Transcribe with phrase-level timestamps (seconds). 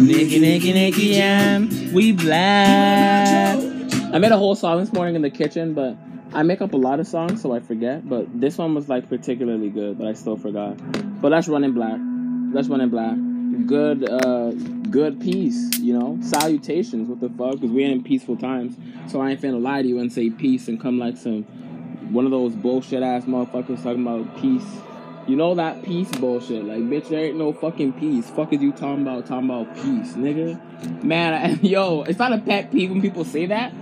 [0.00, 1.58] Nicky, Nicky, Nicky, yeah,
[1.92, 3.56] we black.
[4.12, 5.94] I made a whole song this morning in the kitchen, but
[6.32, 8.08] I make up a lot of songs, so I forget.
[8.08, 10.78] But this one was like particularly good, but I still forgot.
[11.20, 11.98] But that's running black.
[12.54, 13.14] That's running black.
[13.66, 14.52] Good, uh,
[14.90, 15.78] good peace.
[15.78, 17.08] You know, salutations.
[17.08, 17.60] What the fuck?
[17.60, 18.76] Because we ain't in peaceful times.
[19.12, 21.42] So I ain't finna lie to you and say peace and come like some
[22.10, 24.66] one of those bullshit ass motherfuckers talking about peace.
[25.30, 26.64] You know that peace bullshit.
[26.64, 28.28] Like, bitch, there ain't no fucking peace.
[28.30, 29.26] Fuck is you talking about?
[29.26, 31.04] Talking about peace, nigga.
[31.04, 33.72] Man, I, yo, it's not a pet peeve when people say that,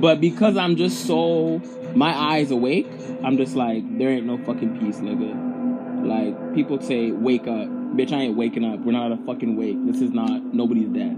[0.00, 1.62] but because I'm just so
[1.94, 2.88] my eyes awake,
[3.22, 6.04] I'm just like, there ain't no fucking peace, nigga.
[6.04, 7.68] Like, people say, wake up.
[7.94, 8.80] Bitch, I ain't waking up.
[8.80, 9.76] We're not a fucking wake.
[9.86, 11.12] This is not, nobody's dead.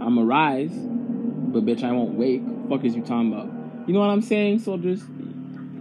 [0.00, 2.42] I'm a rise, but bitch, I won't wake.
[2.68, 3.48] Fuck is you talking about?
[3.88, 4.60] You know what I'm saying?
[4.60, 5.04] So just,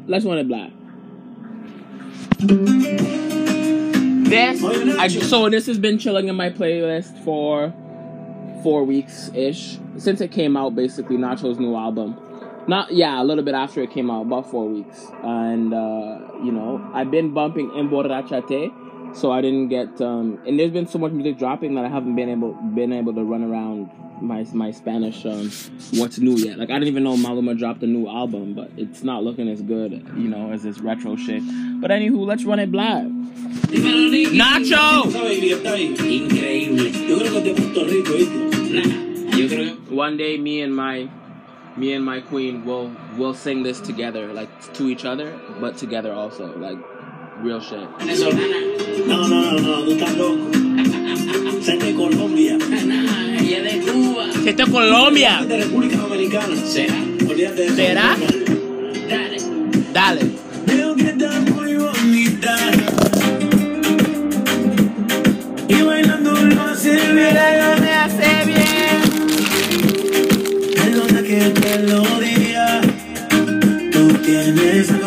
[0.08, 0.72] let's run it black.
[4.32, 7.74] This, I, so this has been chilling in my playlist for
[8.64, 10.74] four weeks ish since it came out.
[10.74, 12.18] Basically, Nacho's new album.
[12.66, 15.06] Not yeah, a little bit after it came out, about four weeks.
[15.24, 18.72] And uh, you know, I've been bumping Emborrachate,
[19.14, 20.02] so I didn't get.
[20.02, 23.14] Um, and there's been so much music dropping that I haven't been able been able
[23.14, 23.90] to run around
[24.22, 25.52] my my Spanish um,
[26.00, 26.58] what's new yet.
[26.58, 29.62] Like I didn't even know Maluma dropped a new album, but it's not looking as
[29.62, 31.44] good, you know, as this retro shit.
[31.82, 33.04] But anywho, let's run it black.
[34.32, 35.12] Nacho.
[39.90, 41.10] One day, me and my
[41.78, 46.14] me and my queen will will sing this together, like to each other, but together
[46.14, 46.78] also, like
[47.44, 47.80] real shit.
[49.08, 50.50] No, no, no, no, tú estás loco.
[51.62, 52.58] Sé de Colombia.
[54.46, 55.44] Esto es Colombia.
[55.48, 56.56] De República Dominicana.
[56.56, 56.96] ¿Será?
[57.28, 57.76] Olvídate de.
[57.76, 58.16] ¿Será?
[59.10, 59.38] Dale.
[59.94, 60.22] Dale.
[60.68, 62.56] Veo que estás muy bonita.
[65.68, 67.14] Y bailando lo hace bien.
[67.14, 69.02] me hace bien.
[70.76, 72.82] Perdona que te lo diga.
[73.92, 75.01] Tú tienes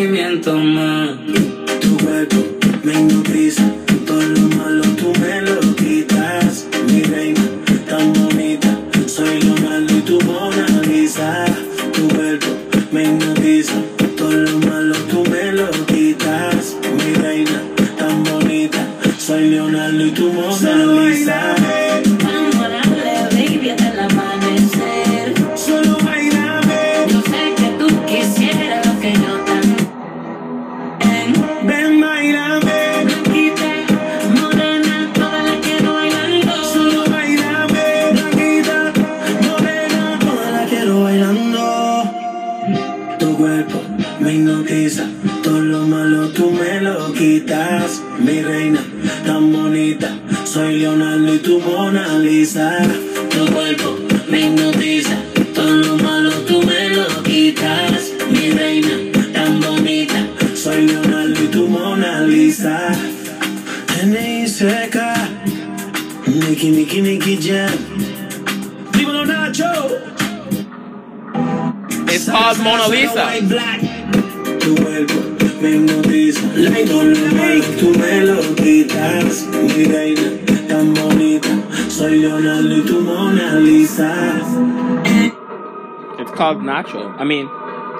[0.00, 1.39] movimiento, man.
[87.20, 87.50] I mean,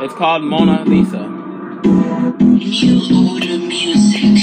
[0.00, 1.28] it's called Mona Lisa.
[1.28, 4.38] New order music.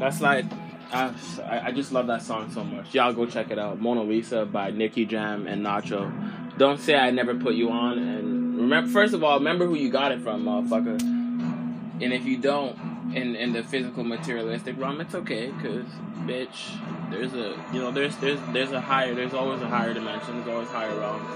[0.00, 0.46] That's like,
[0.90, 1.12] I,
[1.46, 2.94] I just love that song so much.
[2.94, 3.82] Y'all go check it out.
[3.82, 6.10] Mona Lisa by Nicky Jam and Nacho.
[6.56, 7.98] Don't say I never put you on.
[7.98, 10.98] And remember, first of all, remember who you got it from, motherfucker.
[10.98, 12.78] And if you don't,
[13.14, 15.84] in in the physical materialistic realm, it's okay, cause
[16.24, 20.36] bitch, there's a you know there's there's there's a higher there's always a higher dimension,
[20.36, 21.28] there's always higher realms.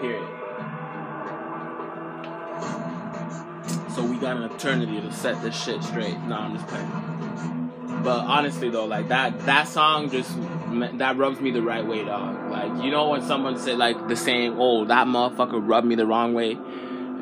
[0.00, 0.43] Period.
[3.94, 6.18] So we got an eternity to set this shit straight.
[6.18, 8.02] Nah, I'm just playing.
[8.02, 10.30] But honestly though, like that that song just
[10.98, 12.50] that rubs me the right way, dog.
[12.50, 16.06] Like you know when someone said like the saying, "Oh, that motherfucker rubbed me the
[16.06, 16.58] wrong way."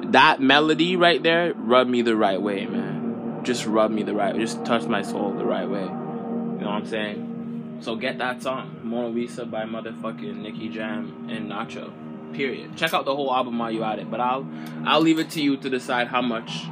[0.06, 3.40] That melody right there rubbed me the right way, man.
[3.44, 5.82] Just rubbed me the right, just touched my soul the right way.
[5.82, 7.78] You know what I'm saying?
[7.80, 11.92] So get that song, Mona Lisa by motherfucking Nicky Jam and Nacho.
[12.32, 12.76] Period.
[12.76, 14.46] Check out the whole album while you're at it, but I'll
[14.84, 16.64] I'll leave it to you to decide how much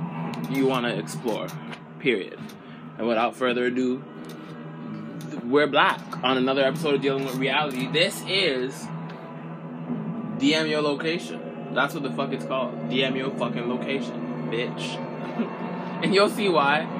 [0.51, 1.49] you want to explore.
[1.99, 2.39] Period.
[2.99, 4.03] And without further ado,
[5.45, 7.87] we're black on another episode of Dealing with Reality.
[7.89, 8.75] This is
[10.39, 11.75] DM your location.
[11.75, 12.75] That's what the fuck it's called.
[12.89, 14.97] DM your fucking location, bitch.
[16.03, 17.00] and you'll see why.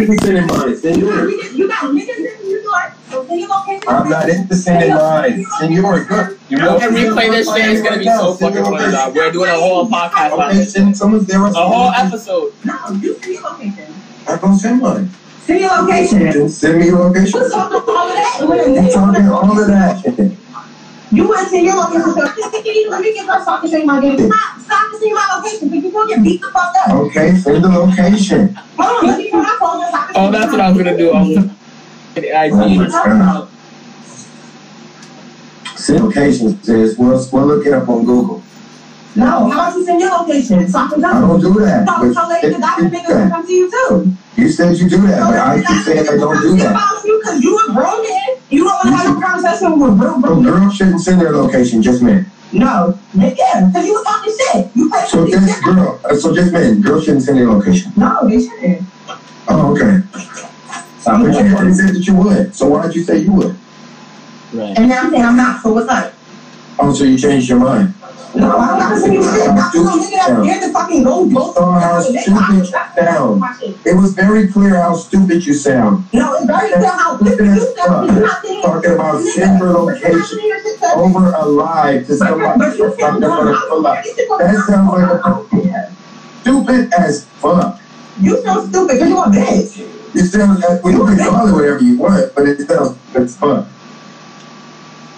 [0.00, 0.76] People sending mine.
[0.76, 1.52] Send yours.
[1.54, 3.50] You got niggas in New York, so send your.
[3.88, 5.44] I'm not into sending mine.
[5.58, 6.06] Send yours.
[6.06, 6.38] Good.
[6.48, 9.14] You Yo, and replay this shit It's gonna be so fucking funny, dog.
[9.14, 10.72] We're doing a whole podcast on Okay, this.
[10.72, 11.44] send someone there.
[11.44, 12.52] A whole episode.
[12.64, 13.94] No, you send your location.
[14.26, 15.10] I'm gonna send mine.
[15.44, 16.48] Send your location.
[16.48, 17.40] Send me your location.
[17.40, 18.40] What's talking all of that?
[18.40, 20.36] I'm talking all of that.
[21.12, 22.14] You want to send your location.
[22.14, 22.20] So,
[22.90, 24.16] let me get my stop and show you my game.
[24.18, 25.68] Stop, stop and see my location.
[25.68, 26.94] Because you're going to get beat the fuck up.
[26.94, 28.54] Okay, send the location.
[28.78, 30.96] Hold on, let me put my phone and stop Oh, that's what I was gonna
[30.96, 31.12] do.
[31.12, 31.56] Um,
[32.16, 32.90] I was Oh my IG.
[32.90, 33.48] God.
[35.76, 38.42] Send location says we'll, we'll look it up on Google.
[39.16, 40.68] No, how about you send your location?
[40.68, 41.28] So I can I come.
[41.28, 41.88] don't do that.
[41.88, 44.16] So, But so later, the doctor niggas will come to you too.
[44.36, 47.02] You said you do that, but I keep saying I don't do that.
[47.04, 48.19] You Because you a grown man.
[48.50, 50.52] You don't want to have a conversation with real So grown men.
[50.52, 52.30] girls shouldn't send their location, just men.
[52.52, 54.70] No, nigga, because you was talking shit.
[54.76, 55.34] You play So shit.
[55.40, 56.80] just girl, uh, so just men.
[56.80, 57.92] Girls shouldn't send their location.
[57.96, 58.82] No, they shouldn't.
[59.48, 60.02] Oh, okay.
[61.04, 62.54] But you already said that you would.
[62.54, 63.56] So why did you say you would?
[64.52, 64.76] Right.
[64.76, 65.62] And now I'm saying I'm not.
[65.62, 66.12] So what's up?
[66.78, 67.94] Oh, so you changed your mind.
[68.34, 69.22] No, I'm not gonna you.
[69.22, 71.52] I'm gonna nigga that's scared to fucking go go.
[71.56, 73.42] Oh, how stupid sound.
[73.84, 76.04] It was very clear how stupid you sound.
[76.12, 78.06] No, it's very clear how stupid you sound.
[78.12, 80.38] You're not saying- Talking about send location
[80.94, 83.44] over a lie to somebody But you that's feel not dumb.
[83.44, 84.04] gonna pull up.
[84.04, 85.92] That sounds like a
[86.42, 87.78] stupid as fuck.
[88.20, 89.86] You feel stupid because you're a bitch.
[90.14, 93.36] It sounds like well, you can call it whatever you want, but it sounds as
[93.36, 93.66] fuck.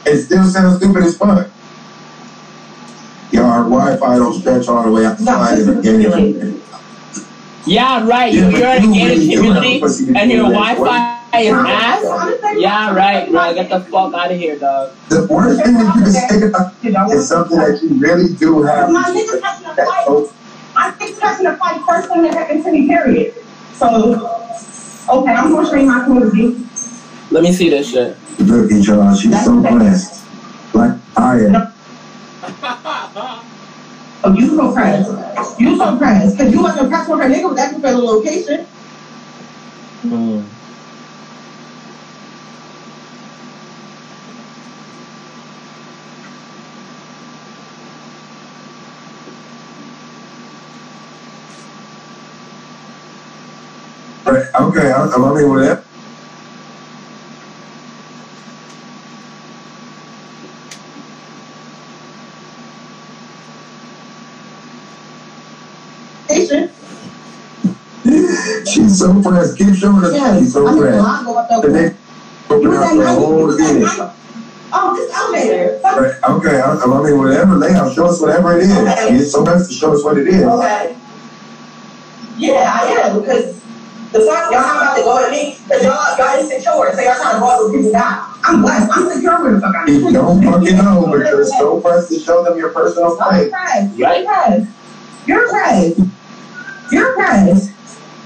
[0.07, 1.49] It still sounds stupid as fuck.
[3.33, 6.63] Your Wi-Fi don't stretch all the way out the No, side of the game.
[7.65, 8.33] Yeah, right.
[8.33, 9.81] You, you're in a gated community
[10.15, 12.03] and your Wi-Fi is ass.
[12.59, 13.55] Yeah, right, right.
[13.55, 14.93] Get the fuck out of here, dog.
[15.09, 17.11] The worst thing that you can say about You know?
[17.11, 18.91] it is something that you really do have.
[18.91, 20.05] My nigga catching a fight.
[20.05, 20.33] so
[20.77, 23.35] I think catching a fight first thing that happened to me, period.
[23.75, 23.89] So,
[25.09, 26.67] okay, I'm gonna show you my community.
[27.31, 28.17] Let me see this shit.
[28.41, 30.27] Look at y'all, she's so blessed.
[30.75, 31.73] Like I am.
[33.15, 35.61] Oh, you so pressed.
[35.61, 36.39] You so pressed.
[36.39, 38.67] Because you wasn't pressed with her nigga was asking for the location.
[40.05, 40.45] Mm.
[54.27, 55.85] Okay, I'm, I mean, with that.
[66.29, 66.71] Location.
[69.03, 69.59] She's so pressed.
[69.59, 70.13] Keep showing us.
[70.13, 70.39] Yes.
[70.41, 71.05] She's so I mean, pressed.
[71.05, 71.83] I up The there.
[71.83, 71.99] next
[72.51, 73.41] open up was for a at whole 90.
[73.41, 73.83] You was at again.
[73.83, 74.13] 90.
[74.75, 75.79] Oh, this elevator.
[75.81, 76.01] Fuck.
[76.01, 78.79] Right, okay, I, I mean, whatever layout, show us whatever it is.
[78.79, 79.17] Okay.
[79.17, 80.43] It's so best to show us what it is.
[80.43, 80.97] Okay.
[82.39, 83.61] Yeah, I am because
[84.13, 87.15] the fuck y'all not about to go at me because y'all y'all insecure, so y'all
[87.21, 88.33] trying to go with people down.
[88.45, 88.91] I'm blessed.
[88.95, 90.13] I'm secure where the fuck I'm.
[90.13, 93.97] Don't fucking know, but you're so pressed to show them your personal I'm pressed.
[93.97, 94.71] You're pressed.
[95.27, 96.01] You're pressed.
[96.91, 97.72] You're pressed.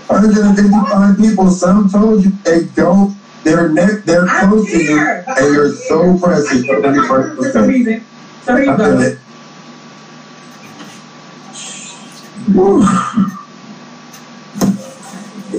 [0.08, 4.98] 155 people, some told you they don't, they're ne- they're I'm close to you,
[5.36, 7.04] and you're so pressed to show them your
[7.36, 8.04] For some space.
[8.42, 9.00] So here I you go.
[9.00, 9.18] it.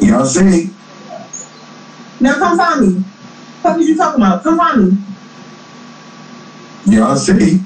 [0.04, 0.76] Y'all see,
[2.20, 3.06] Now come find me.
[3.62, 4.44] What is you talking about?
[4.44, 5.00] Come find me.
[6.86, 7.66] y'all see.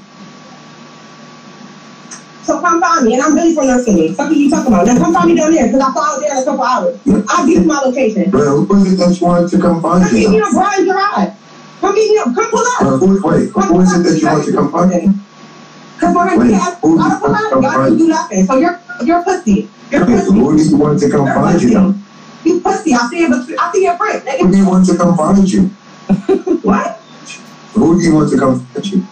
[2.52, 4.12] So come find me, and I'm really from City.
[4.12, 4.84] What are you talking about?
[4.84, 7.00] Now come find me down there, because I out there in a couple hours.
[7.32, 8.30] I'll give you my location.
[8.30, 10.44] Well, who is it that you wanted to come find Come get me you?
[10.44, 11.32] on Brian Gerard.
[11.80, 12.28] Come get me up.
[12.36, 12.80] Come pull up.
[12.82, 15.14] Well, who, wait, who is it that you want to come find you?
[15.96, 18.44] Because we're Wait, gonna have, who I you don't want to y'all can do nothing.
[18.44, 19.68] So you're you're pussy.
[19.90, 20.34] You're Okay, pussy.
[20.36, 21.94] who do you want to come You're find you?
[22.44, 22.92] You pussy.
[22.92, 24.20] I see it, but I see your friend.
[24.28, 25.62] Who do you want to come find you?
[26.68, 27.00] what?
[27.72, 29.06] Who do you want to come find you?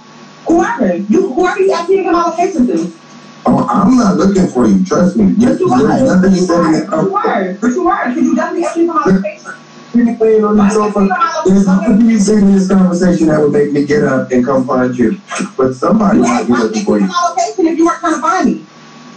[0.44, 0.97] Whoever.
[0.97, 3.00] You, whoever you actually get my location to.
[3.47, 4.85] Oh, I'm not looking for you.
[4.85, 5.35] Trust me.
[5.38, 6.04] Yes, There's you are.
[6.04, 7.54] nothing you You said in You are.
[7.54, 8.09] But you are.
[8.09, 9.52] Because you definitely actually get my location.
[9.92, 11.09] You're playing on the sofa.
[11.47, 14.66] There's nothing you say in this conversation that would make me get up and come
[14.66, 15.20] find you.
[15.56, 17.09] But somebody You might be looking for you.
[17.09, 18.66] location if you weren't trying to find me.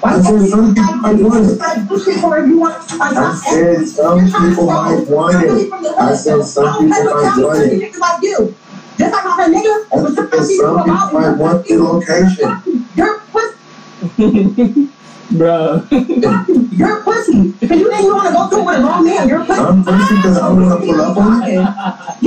[0.04, 1.60] I said some people might want it.
[1.60, 5.74] Like, pushing for if you want to find I said some people might want it.
[6.00, 7.82] I said some people might want it.
[7.82, 8.56] Niggas like you.
[8.98, 9.86] Just like my nigga.
[9.94, 13.23] I said some people might want the location.
[14.18, 14.90] You're pussy.
[15.32, 15.88] Bro.
[16.72, 17.52] You're pussy.
[17.60, 19.28] Because you think you want to go through with a wrong man.
[19.28, 19.62] You're pussy.
[19.62, 21.52] I'm pussy because I don't want to pull up on you.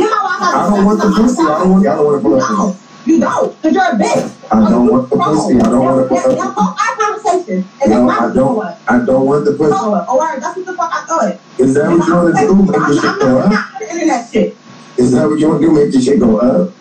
[0.02, 1.42] You know why I don't want the pussy.
[1.42, 1.86] I don't want.
[1.86, 2.76] I don't want to pull up on you.
[3.06, 3.62] You don't.
[3.62, 4.32] Because you're a bitch.
[4.50, 5.54] I don't want the pussy.
[5.56, 6.54] I don't want to pull Now, up.
[6.56, 7.68] fuck our conversation.
[7.82, 8.76] And No, I don't.
[8.88, 9.72] I don't want the pussy.
[9.76, 11.40] Oh, alright, that's what the fuck I thought.
[11.58, 12.54] Is that what you want to do?
[12.56, 13.50] Make the shit go up?
[13.50, 14.56] not for the internet shit.
[14.98, 15.72] Is that what you want to do?
[15.72, 16.72] Make the shit go up?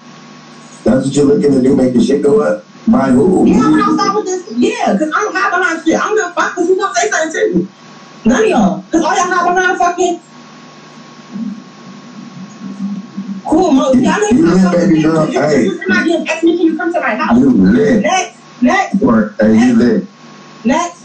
[0.84, 1.76] That's what you're looking to do?
[1.76, 2.65] Make the shit go up?
[2.88, 3.48] By who?
[3.48, 6.00] Yeah, when I start with this, yeah, because I don't have behind shit.
[6.00, 7.68] I'm gonna fuck because who's gonna say something to me?
[8.26, 8.82] None of y'all.
[8.82, 10.20] Because all y'all have behind fucking.
[13.46, 13.92] Cool, Mo.
[13.94, 15.26] You- Y'all you lit, baby girl.
[15.26, 15.66] Hey.
[15.66, 17.38] You're not getting text me till you come to my house.
[17.40, 18.02] You lit.
[18.04, 20.08] Next, next, Or, hey, you lit.
[20.64, 21.04] next.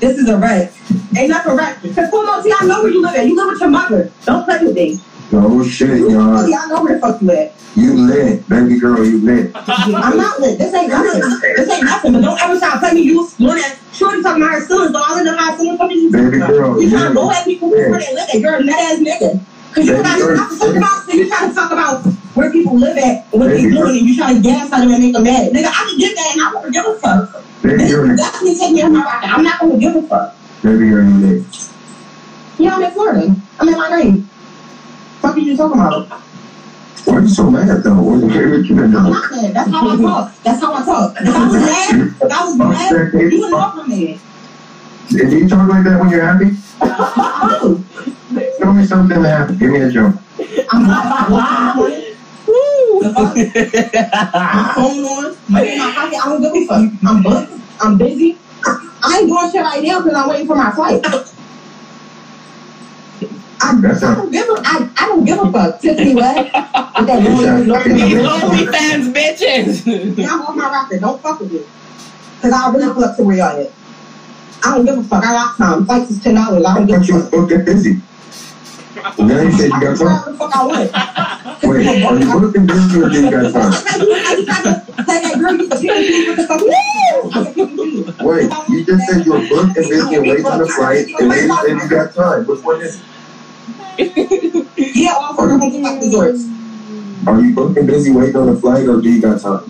[0.00, 0.72] This is a wreck.
[1.16, 1.82] Ain't nothing a wreck.
[1.82, 3.26] Because cool, Mo, see, I know where you live at.
[3.26, 4.10] You live with your mother.
[4.24, 5.00] Don't play with me.
[5.32, 6.36] No shit, y'all.
[6.36, 7.52] I know where the fuck you at.
[7.74, 8.48] You lit.
[8.48, 9.50] Baby girl, you lit.
[9.54, 10.58] I'm not lit.
[10.58, 11.20] This ain't nothing.
[11.56, 12.12] This ain't nothing.
[12.12, 13.02] But don't ever try to play me.
[13.02, 14.92] You was that shorty talking about her feelings.
[14.92, 16.10] So I don't know how feelings fucking you.
[16.12, 18.34] Baby girl, You trying to go at people who live at.
[18.34, 19.40] You're a nut ass nigga.
[19.74, 21.02] Cause you got girl, to talk about.
[21.02, 24.06] So you trying to talk about where people live at and what they doing, and
[24.06, 25.50] you trying to gas on them and make them mad.
[25.50, 27.42] Nigga, I can get that, and I won't give a fuck.
[27.62, 29.34] Baby girl, definitely take me off my rocket.
[29.34, 30.36] I'm not gonna give a fuck.
[30.62, 31.70] baby girl, you lit.
[32.60, 33.36] Know, I'm in Florida.
[33.58, 34.30] I'm in my green.
[35.24, 36.06] Fuck are you talking about?
[37.06, 37.94] Why are you so mad though?
[37.94, 39.04] What what you been I'm doing?
[39.10, 39.54] not mad.
[39.54, 40.34] That's how I talk.
[40.44, 41.16] That's how I talk.
[41.18, 44.20] If I was mad, if I was mad, you would know I'm mad.
[45.08, 46.50] Did you talk like that when you're happy?
[46.82, 47.84] I do.
[48.58, 49.56] Tell me something happy.
[49.56, 50.14] Give me a joke.
[50.70, 51.78] I'm not.
[51.78, 53.00] Woo.
[53.00, 56.20] My phone on, money in my pocket.
[56.20, 56.92] I don't give a fuck.
[57.08, 57.52] I'm booked.
[57.80, 58.36] I'm busy.
[58.66, 61.02] I ain't doing shit right now because I'm waiting for my flight.
[63.64, 65.80] I, I don't give a I, I don't give a fuck.
[65.80, 66.36] Tiffany West
[66.98, 70.16] with that long look in These the OnlyFans bitches.
[70.18, 70.98] Yeah, I'm off my rocker.
[71.00, 71.62] Don't fuck with me.
[72.42, 73.70] Cause I'll really pull up to where y'all at.
[74.64, 75.24] I don't give a fuck.
[75.24, 75.86] I got time.
[75.86, 76.64] Flights is ten dollars.
[76.64, 77.30] I I don't give a fuck.
[77.30, 78.02] booked and busy.
[79.18, 80.32] Now you said you I got can do time.
[80.32, 80.92] the fuck I want.
[81.64, 83.72] Wait, are you booked and busy or do you got time?
[83.72, 86.74] I tried to say that girl, you can pick and choose what the fuck you
[87.32, 88.18] I can pick and choose.
[88.20, 91.30] Wait, you just said you were booked and busy and waiting on the flight, and
[91.30, 92.46] then you said you got time.
[92.46, 93.02] Which one is it?
[94.76, 96.44] Yeah, all for the fuck resorts.
[97.26, 99.64] Are you booked and busy waiting on the flight, or do you got time?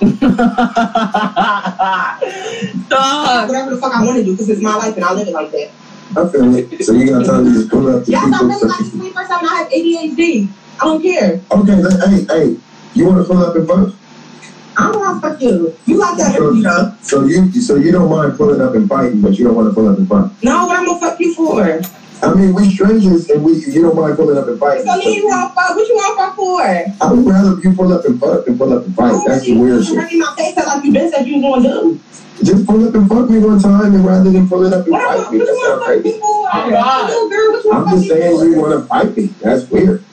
[2.88, 3.48] Dog.
[3.48, 5.34] Whatever the fuck I want to do, because it's my life and I live it
[5.34, 5.70] like that.
[6.16, 6.84] I feel it.
[6.84, 9.28] So you got time to just pull up to Yes, I'm living like this 21st
[9.28, 10.48] time and I have ADHD.
[10.80, 11.40] I don't care.
[11.50, 12.56] Okay, let, hey, hey,
[12.94, 13.94] you want to pull up and fuck?
[14.76, 15.76] I don't want to fuck you.
[15.86, 16.94] You like that energy, though.
[17.02, 19.74] So you, so you don't mind pulling up and fighting, but you don't want to
[19.74, 20.30] pull up and fight.
[20.42, 21.80] No, what I'm gonna fuck you for?
[22.22, 24.84] I mean, we strangers, and we, you don't mind pulling up and fighting.
[24.84, 25.74] So you want to fuck?
[25.76, 27.06] What you want to fuck for?
[27.06, 29.12] I would rather you pull up and fuck than pull up and fight.
[29.14, 30.12] Oh, That's the weird You shit.
[30.12, 32.00] in my face like you been said you was gonna do.
[32.44, 35.00] Just pull up and fuck me one time, and rather than pulling up and What,
[35.18, 36.08] what, fight me, what that you want sounds to fuck crazy.
[36.10, 36.26] me for?
[36.52, 37.52] Oh, What you do, girl?
[37.52, 38.44] What you want I'm just saying for?
[38.44, 39.26] you want to fight me.
[39.40, 40.04] That's weird.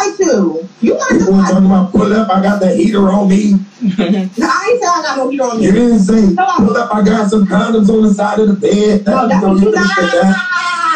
[0.00, 0.68] I to you.
[0.80, 1.48] You want to fight?
[1.50, 2.30] talking about pull up?
[2.30, 3.54] I got the heater on me.
[3.80, 5.64] No, I ain't say I got no heat on me.
[5.66, 6.94] You didn't say pull up.
[6.94, 9.06] I got some condoms on the side of the bed.
[9.06, 10.36] No, that's you you you could said that.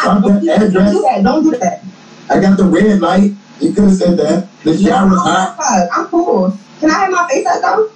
[0.03, 0.45] Drop Don't do
[1.01, 1.23] that.
[1.23, 1.83] Don't do that.
[2.29, 3.31] I got the red light.
[3.59, 4.47] You could have said that.
[4.63, 5.57] The shower's hot.
[5.57, 6.57] Fuck, I'm cool.
[6.79, 7.91] Can I have my face up though?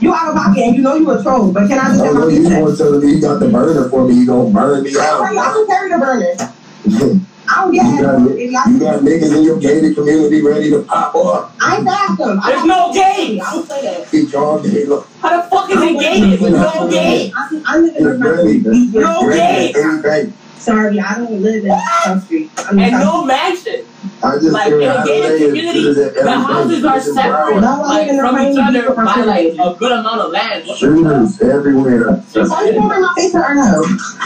[0.00, 2.04] You out of pocket and you know you a troll, but can I just Oh,
[2.04, 2.62] have my you face up?
[2.62, 4.14] want to tell me you got the burner for me.
[4.14, 5.22] You gonna burn me out.
[5.22, 7.20] I don't carry the burner.
[7.60, 10.70] Oh, you I don't get got, y'all- you got niggas in your gated community ready
[10.70, 11.52] to pop up.
[11.60, 12.40] I ain't fast them.
[12.46, 13.44] There's no gates.
[13.44, 14.14] I don't say that.
[14.14, 15.08] Eat y'all gay look.
[15.20, 17.32] How the fuck is it gated with no gate?
[17.36, 18.90] I, I live in It's the ready.
[18.92, 20.32] No Ready gate.
[20.58, 22.50] Sorry, I don't live in the country.
[22.58, 23.84] I'm in And the no mansion.
[24.20, 27.54] I just Like figured in out a gated LA community, the houses are This separate,
[27.54, 27.62] wild.
[27.62, 30.32] No, I like live in a from each other by like a good amount of
[30.32, 30.66] land.
[30.66, 31.38] What the fuck?
[31.38, 32.04] Shooters everywhere.
[32.04, 32.40] country.
[32.50, 33.84] Are you going my face or no?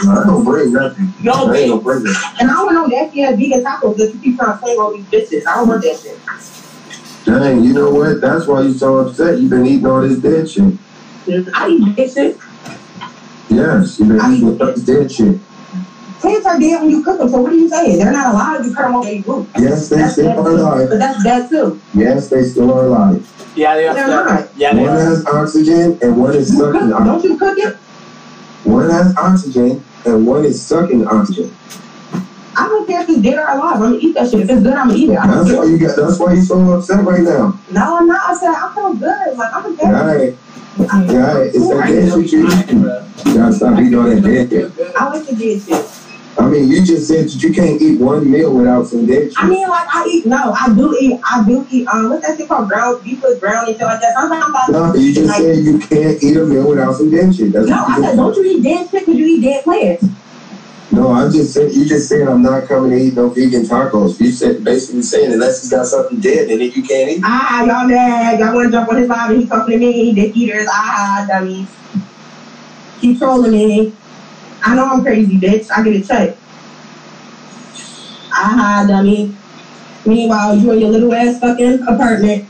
[0.09, 1.13] I don't bring nothing.
[1.21, 1.83] No I ain't gate.
[1.83, 2.17] bring it.
[2.39, 4.93] And I don't know nasty ass vegan tacos that you keep trying to sling all
[4.93, 5.45] these bitches.
[5.45, 7.25] I don't want that shit.
[7.25, 8.19] Dang, you know what?
[8.19, 9.39] That's why you so upset.
[9.39, 10.73] You've been eating all this dead shit.
[11.53, 12.41] I eat bitches.
[13.49, 15.39] Yes, you've been eating all this dead shit.
[16.23, 17.27] Plants are dead when you cook them.
[17.27, 17.99] So what are you saying?
[17.99, 18.65] They're not alive.
[18.65, 19.45] You cut them off their root.
[19.59, 20.89] Yes, they That's still are alive.
[20.89, 21.81] But that's dead too.
[21.93, 23.51] Yes, they still are alive.
[23.57, 23.93] Yeah, they are.
[23.93, 24.47] They're still- not.
[24.55, 24.99] Yeah, they One are.
[25.01, 27.07] has oxygen and one is You sucking cook, oxygen.
[27.07, 27.75] don't you cook it?
[28.63, 31.53] One has oxygen and one is sucking oxygen.
[32.55, 33.73] I don't care if it's dead or alive.
[33.75, 34.39] I'm gonna eat that shit.
[34.43, 35.15] If it's good, I'm gonna eat it.
[35.15, 35.97] That's why you got.
[35.97, 37.59] That's why you're so upset right now.
[37.69, 38.29] No, I'm not.
[38.29, 39.37] I said I feel good.
[39.37, 40.37] Like I'm a Yeah, all right.
[40.79, 41.51] Yeah, all right.
[41.53, 42.71] It's that dead shit you eat.
[43.27, 44.71] You gotta stop eating all that dead shit.
[44.97, 45.85] I like the dead shit.
[46.37, 49.47] I mean, you just said that you can't eat one meal without some dead I
[49.47, 50.25] mean, like I eat.
[50.25, 51.19] No, I do eat.
[51.23, 51.87] I do eat.
[51.87, 52.69] Um, what's that shit called?
[52.69, 54.15] Ground beef with ground and shit like that.
[54.15, 54.71] Sometimes I.
[54.71, 57.53] No, you just like, said you can't eat a meal without some shit.
[57.53, 60.05] That's No, I you said don't you eat dead because you eat dead plants.
[60.91, 64.19] No, I just said you just said I'm not coming to eat no vegan tacos.
[64.19, 67.21] You said basically saying unless he's got something dead in it, you can't eat.
[67.23, 68.39] Ah, y'all mad.
[68.39, 70.13] Y'all want to jump on his vibe and he talking to me.
[70.13, 70.67] Dick eaters.
[70.69, 71.69] Ah, dummies.
[72.99, 73.93] Keep trolling me.
[74.63, 75.67] I know I'm crazy, bitch.
[75.75, 76.39] I get it checked.
[78.31, 79.35] Ah, dummy.
[80.05, 82.45] Meanwhile, you in your little ass fucking apartment.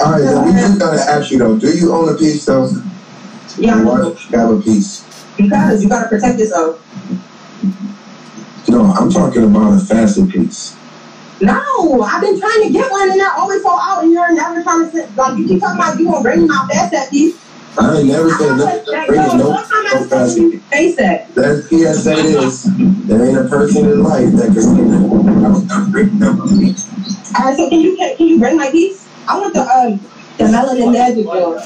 [0.00, 1.58] All right, we just gotta ask you though.
[1.58, 2.68] Do you own a piece though?
[3.58, 5.04] Yeah, Why don't you have a piece?
[5.36, 6.78] because you gotta protect yourself.
[8.68, 10.74] No, I'm talking about a facet piece.
[11.40, 14.62] No, I've been trying to get one and I always fall out and you're never
[14.62, 15.16] trying to sit.
[15.16, 17.41] Like, you keep talking about you gonna bring my fast piece.
[17.78, 18.78] I ain't never said I nothing.
[18.80, 21.34] was like, Bringing yo, no, one time I no was facet you, face that.
[21.34, 22.64] That PSA is
[23.06, 25.42] there ain't a person in life that can say that.
[25.44, 26.18] I was not bringing
[26.58, 26.86] piece.
[27.34, 29.08] All right, so can you can, can you bring my piece?
[29.26, 29.98] I want the um
[30.36, 31.58] the melanin magic girl.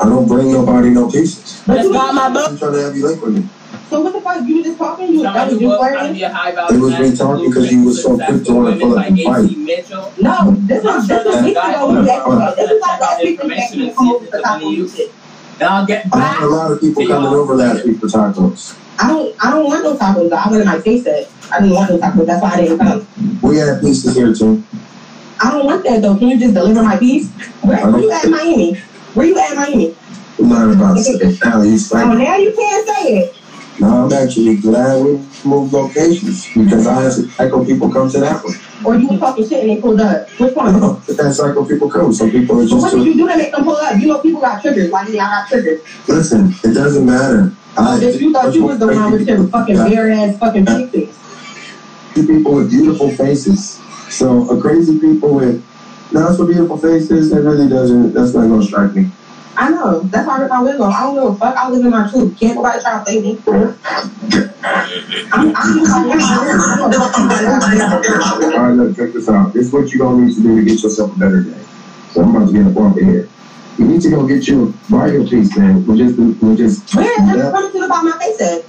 [0.00, 1.62] I don't bring nobody no pieces.
[1.66, 2.50] But That's you not my book.
[2.50, 3.48] I'm trying to have you link with me.
[3.88, 4.46] So what the fuck?
[4.46, 5.12] You were just talking?
[5.12, 5.98] You that was Somebody you flirting?
[5.98, 8.16] how to be a high value It was man, me talking 'cause you was so
[8.18, 9.50] quick to wanna pull up and fight.
[10.18, 11.88] No, this I'm was sure this was there's a weeks guy ago.
[11.88, 12.68] on We the asked about this.
[12.68, 13.40] This is like last week
[15.58, 16.04] when we information actually and come see over if to it's talk any to use.
[16.04, 16.04] shit.
[16.04, 18.78] And I'll get I had a lot of people coming over last week for tacos.
[18.98, 20.32] I don't I don't want no tacos.
[20.32, 21.30] I wanted my face set.
[21.52, 22.26] I didn't want no tacos.
[22.26, 23.08] That's why I didn't come.
[23.42, 24.64] We had pieces here too.
[25.40, 26.16] I don't want that though.
[26.16, 27.32] Can you just deliver my piece?
[27.62, 28.74] Where, where you at in Miami?
[29.14, 29.96] Where you at in Miami?
[30.40, 31.62] I'm not about to say it now.
[31.62, 33.36] You Oh, now you can't say it.
[33.80, 34.06] No.
[34.06, 35.12] I'm actually glad we
[35.44, 38.54] moved locations because I had some psycho people come to that one.
[38.84, 40.28] Or you were talking shit and they pulled up.
[40.38, 40.78] Which one?
[40.80, 42.12] But that psycho people come.
[42.12, 43.98] Some people are So what just did you do to make them pull up?
[43.98, 44.90] You know people got triggers.
[44.90, 45.80] Why did y'all got triggers?
[46.08, 46.54] listen.
[46.62, 47.52] It doesn't matter.
[47.76, 50.90] I, bitch, you thought you was the one with your fucking bare ass fucking pig
[50.90, 52.14] face.
[52.14, 53.80] people with beautiful faces.
[54.10, 55.64] So a crazy people with
[56.12, 58.12] not so beautiful faces, that really doesn't.
[58.12, 59.10] That's not gonna strike me.
[59.56, 60.00] I know.
[60.00, 60.94] That's why I ripped my wig off.
[60.94, 61.56] I don't give a fuck.
[61.56, 62.38] I live in my truth.
[62.38, 63.38] Can't nobody try to play me.
[65.32, 66.10] I'm, I'm,
[68.54, 69.52] All right, look, check this out.
[69.52, 71.64] This is what you're gonna need to do to get yourself a better day.
[72.10, 73.28] So I'm about to get off the here.
[73.78, 75.86] You need to go get your bio piece, man.
[75.86, 77.06] We'll just, we'll just, Where?
[77.06, 78.64] That's coming to the bottom of my face at.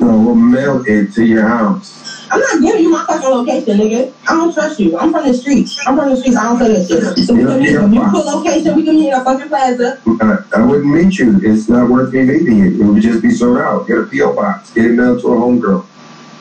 [0.00, 2.13] no, we'll mail it to your house.
[2.34, 4.12] I'm not giving you my fucking location, nigga.
[4.26, 4.98] I don't trust you.
[4.98, 5.78] I'm from the streets.
[5.86, 6.36] I'm from the streets.
[6.36, 7.26] I don't say that shit.
[7.26, 7.70] So we can meet.
[7.70, 10.00] If you put location, we can meet in a fucking plaza.
[10.20, 11.38] I, I wouldn't meet you.
[11.44, 12.82] It's not worth me meeting you.
[12.82, 13.86] It would just be sold out.
[13.86, 14.72] Get a PO box.
[14.72, 15.86] Get it mailed to a homegirl.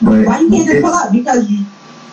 [0.02, 1.12] But Why you can't just pull up?
[1.12, 1.66] Because you,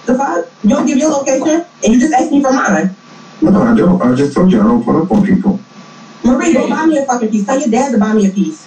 [0.04, 0.46] the fuck?
[0.62, 2.94] You don't give your location and you just ask me for mine.
[3.40, 4.02] no, I don't.
[4.02, 5.58] I just told you I don't put up on people.
[6.22, 7.46] Marie, go buy me a fucking piece.
[7.46, 8.66] Tell your dad to buy me a piece.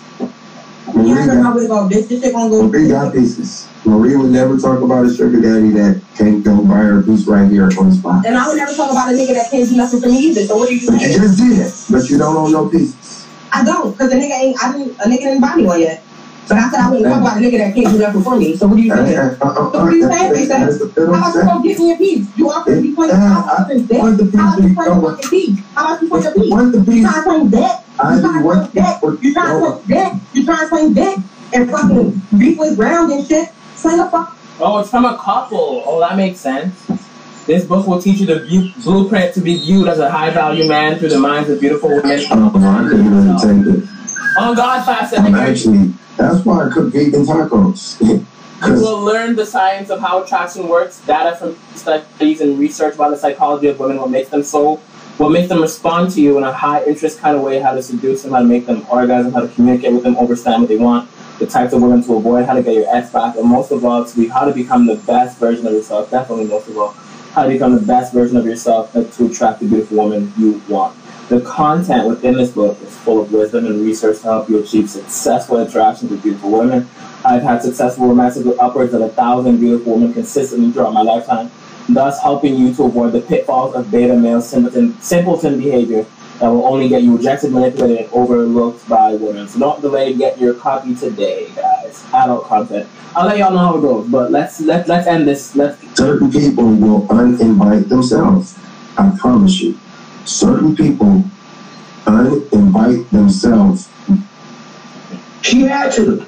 [0.93, 2.08] Marie You heard my got, wig off, bitch.
[2.08, 2.67] This shit gonna go.
[2.67, 3.67] Marie got pieces.
[3.86, 7.49] Marie would never talk about a sugar daddy that can't go buy her piece right
[7.49, 8.25] here on the spot.
[8.25, 10.45] And I would never talk about a nigga that can't do nothing for me either.
[10.45, 11.73] So what are you But you just did.
[11.91, 13.27] But you don't own no pieces.
[13.51, 14.63] I don't, cause a nigga ain't.
[14.63, 14.97] I didn't.
[14.99, 16.03] A nigga didn't buy me one yet.
[16.47, 18.56] But I said I wouldn't talk about a nigga that can't do nothing for me.
[18.58, 19.17] So what are you saying?
[19.17, 20.47] Uh, uh, uh, So what are you saying, Lisa?
[20.49, 22.27] That's the How about you go get me a piece?
[22.36, 23.91] You offered me twenty Yeah, dollars.
[23.91, 25.60] I want the piece How about you you for don't your fucking piece?
[25.75, 26.43] How about you for your piece?
[26.43, 27.86] You trying to claim debt?
[28.03, 28.99] You trying to want claim debt?
[29.21, 30.13] You trying to claim debt?
[30.34, 31.17] You trying to claim debt?
[31.53, 33.49] And fucking beef with ground and shit?
[33.75, 34.38] Sling a fuck.
[34.60, 35.84] Oh, it's from a couple.
[35.86, 36.88] Oh, that makes sense.
[37.45, 40.67] This book will teach you the bu- blueprint to be viewed as a high value
[40.67, 42.19] man through the minds of beautiful women.
[42.32, 43.89] Oh, I couldn't even take it.
[44.38, 48.26] On God, fast I'm actually, that's why I cook vegan tacos.
[48.65, 53.10] You will learn the science of how attraction works, data from studies and research about
[53.10, 54.78] the psychology of women, what makes them so,
[55.17, 57.84] what makes them respond to you in a high interest kind of way, how to
[57.84, 60.78] seduce them, how to make them orgasm, how to communicate with them, understand what they
[60.78, 63.71] want, the types of women to avoid, how to get your ex back, and most
[63.71, 66.10] of all, to be how to become the best version of yourself.
[66.10, 66.91] Definitely most of all,
[67.34, 70.97] how to become the best version of yourself to attract the beautiful woman you want.
[71.34, 74.88] The content within this book is full of wisdom and research to help you achieve
[74.88, 76.88] successful interactions with beautiful women.
[77.26, 81.50] I've had successful romances with upwards of a thousand beautiful women consistently throughout my lifetime,
[81.89, 86.06] thus helping you to avoid the pitfalls of beta male simpleton, simpleton behavior
[86.38, 89.48] that will only get you rejected, manipulated, and overlooked by women.
[89.48, 92.04] So don't delay, get your copy today, guys.
[92.13, 92.88] adult content.
[93.15, 95.56] I'll let y'all know how it goes, but let's let let's end this.
[95.56, 98.56] Let's Certain people will uninvite themselves.
[99.00, 99.80] I promise you.
[100.25, 101.23] Certain people
[102.05, 103.89] uh, uninvite themselves.
[105.41, 106.25] She had to.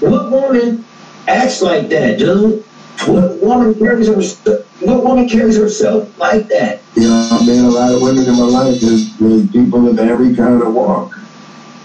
[0.00, 0.84] What woman
[1.28, 2.64] acts like that, dude?
[3.06, 4.64] What woman carries herself?
[4.80, 6.80] What woman carries herself like that?
[6.94, 8.80] You know, I've met a lot of women in my life.
[8.80, 11.18] There's people of every kind of walk.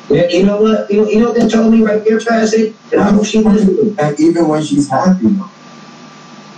[0.10, 0.90] Yeah, you know what?
[0.90, 2.76] You know, you know what that told me right there, Facet?
[2.92, 3.98] And I hope she listens.
[4.00, 5.36] And even when she's happy.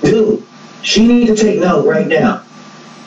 [0.04, 0.44] Dude,
[0.84, 2.44] she need to take note right now.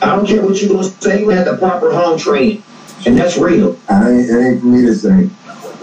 [0.05, 2.61] I don't care what you're gonna say, you have the proper home training.
[3.07, 3.75] And that's real.
[3.89, 5.29] I ain't, it ain't for me to say.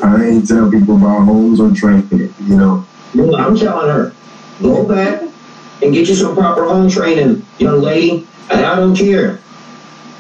[0.01, 2.87] I ain't tell people about homes or training, you know.
[3.15, 4.13] No, I'm telling her,
[4.63, 5.23] go back
[5.83, 8.29] and get you some proper home training, young lady.
[8.51, 9.41] And I don't care.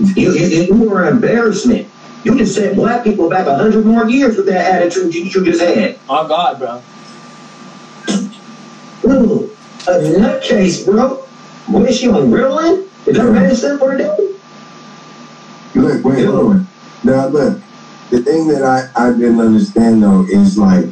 [0.00, 1.86] You, you, you were an embarrassment.
[2.24, 5.44] You just set black people back a hundred more years with that attitude you, you
[5.44, 5.96] just had.
[6.08, 6.82] oh God, bro.
[9.04, 11.16] Ooh, a nutcase, bro.
[11.68, 12.88] What is she on Ritalin?
[13.06, 14.16] Is that medicine for a day?
[15.74, 16.68] Look, wait, hold on.
[17.02, 17.60] Now, look,
[18.10, 20.86] the thing that I, I didn't understand, though, is like,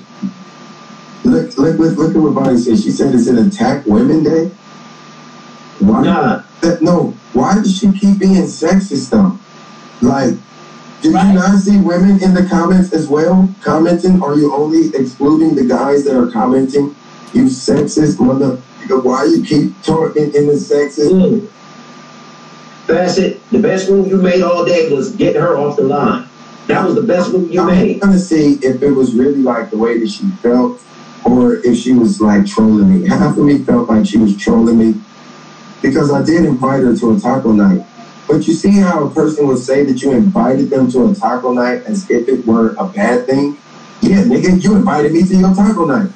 [1.25, 2.79] look, look, look, look at what Bonnie said.
[2.79, 4.51] She said it's an Attack Women Day.
[5.79, 6.03] Why?
[6.03, 6.43] Nah.
[6.63, 9.39] That, no, why does she keep being sexist, though?
[10.07, 10.35] Like,
[11.03, 11.29] did Right.
[11.29, 14.23] you not see women in the comments as well commenting?
[14.23, 16.95] Are you only excluding the guys that are commenting?
[17.33, 18.59] You sexist mother.
[18.89, 21.13] Why you keep talking in the sexist?
[21.13, 21.47] Mm.
[22.91, 26.29] Bassett, the best move you made all day was get her off the line.
[26.67, 27.95] That was the best move you made.
[27.95, 30.81] I'm trying to see if it was really like the way that she felt,
[31.25, 33.09] or if she was like trolling me.
[33.09, 35.01] Half of me felt like she was trolling me
[35.83, 37.87] because I did invite her to a taco night.
[38.27, 41.53] But you see how a person would say that you invited them to a taco
[41.53, 43.57] night as if it were a bad thing?
[44.03, 46.11] Yeah, nigga, you invited me to your taco night.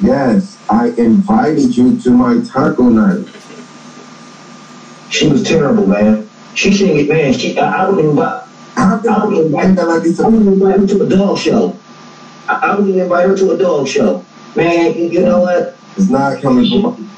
[0.00, 3.26] Yes, I invited you to my taco night.
[5.12, 6.28] She was terrible, man.
[6.54, 7.34] She shouldn't get man.
[7.34, 8.44] She, I, would invite.
[8.74, 10.18] How can I invite her like this?
[10.18, 11.76] I would invite her to a dog show.
[12.48, 14.24] I, I would invite her to a dog show.
[14.56, 15.76] Man, you, you know what?
[15.98, 17.10] It's not coming from.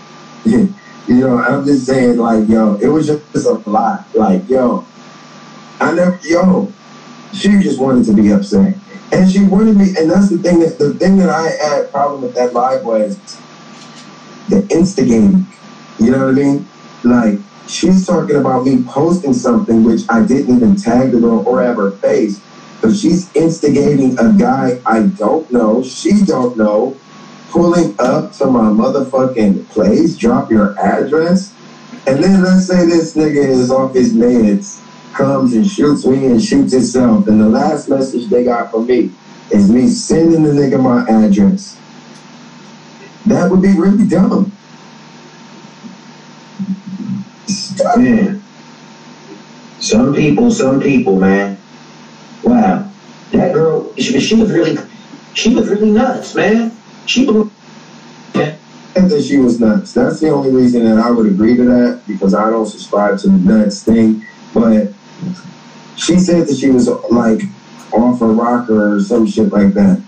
[1.06, 4.06] You know, I'm just saying, like, yo, it was just a lot.
[4.14, 4.86] Like, yo,
[5.78, 6.72] I never, yo,
[7.34, 8.74] she just wanted to be upset,
[9.12, 12.22] and she wanted me, and that's the thing that the thing that I had problem
[12.22, 13.18] with that live was
[14.48, 15.46] the instigating.
[16.00, 16.68] You know what I mean?
[17.04, 17.38] Like,
[17.74, 21.76] she's talking about me posting something which I didn't even tag the girl or have
[21.76, 22.40] her face,
[22.80, 26.96] but she's instigating a guy I don't know, she don't know,
[27.50, 31.52] pulling up to my motherfucking place, drop your address,
[32.06, 34.80] and then let's say this nigga is off his meds,
[35.14, 39.12] comes and shoots me and shoots himself, and the last message they got from me
[39.52, 41.78] is me sending the nigga my address.
[43.26, 44.53] That would be really dumb.
[47.96, 48.42] Man.
[49.80, 51.58] Some people, some people, man.
[52.42, 52.90] Wow.
[53.32, 54.78] That girl, she, she was really,
[55.34, 56.72] she was really nuts, man.
[57.06, 57.50] She blew.
[58.34, 58.56] Yeah.
[58.94, 59.92] think that she was nuts.
[59.92, 63.28] That's the only reason that I would agree to that because I don't subscribe to
[63.28, 64.24] the nuts thing.
[64.52, 64.92] But
[65.96, 67.42] she said that she was like
[67.92, 70.02] off a rocker or some shit like that.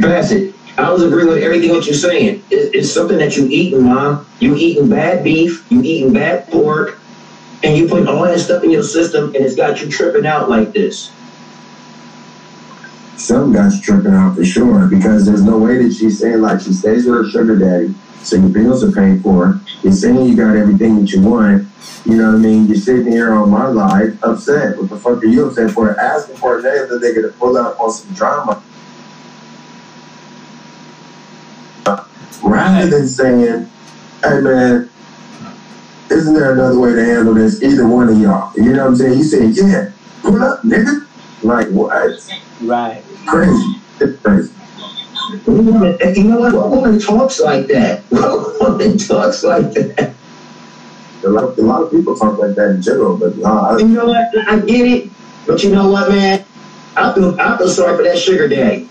[0.00, 2.42] Bassett, I was agreeing with everything what you're saying.
[2.50, 4.26] It, it's something that you eating, mom.
[4.40, 6.98] You eating bad beef, you eating bad pork,
[7.62, 10.48] and you putting all that stuff in your system, and it's got you tripping out
[10.48, 11.12] like this.
[13.16, 16.60] Some got you tripping out for sure because there's no way that she's saying like
[16.60, 19.60] she stays with her sugar daddy, so your bills are paid for.
[19.82, 21.68] You're saying you got everything that you want.
[22.04, 22.66] You know what I mean?
[22.66, 24.78] You're sitting here on my live upset.
[24.78, 25.98] What the fuck are you upset for?
[26.00, 28.61] Asking for a name that they're gonna pull up on some drama.
[32.42, 33.68] Rather than saying,
[34.22, 34.90] hey man,
[36.10, 37.62] isn't there another way to handle this?
[37.62, 38.52] Either one of y'all.
[38.56, 39.18] You know what I'm saying?
[39.18, 41.06] You say, yeah, pull up, nigga.
[41.42, 42.42] Like what?
[42.60, 43.02] Right.
[43.26, 43.76] Crazy.
[44.00, 44.52] It's crazy.
[45.46, 46.52] Woman, you know what?
[46.54, 48.02] What woman talks like that?
[48.10, 50.14] What woman talks like that?
[51.24, 54.06] A lot, a lot of people talk like that in general, but uh, You know
[54.06, 54.28] what?
[54.48, 55.10] I get it,
[55.46, 56.44] but you know what, man?
[56.96, 58.88] I feel I feel sorry for that sugar daddy.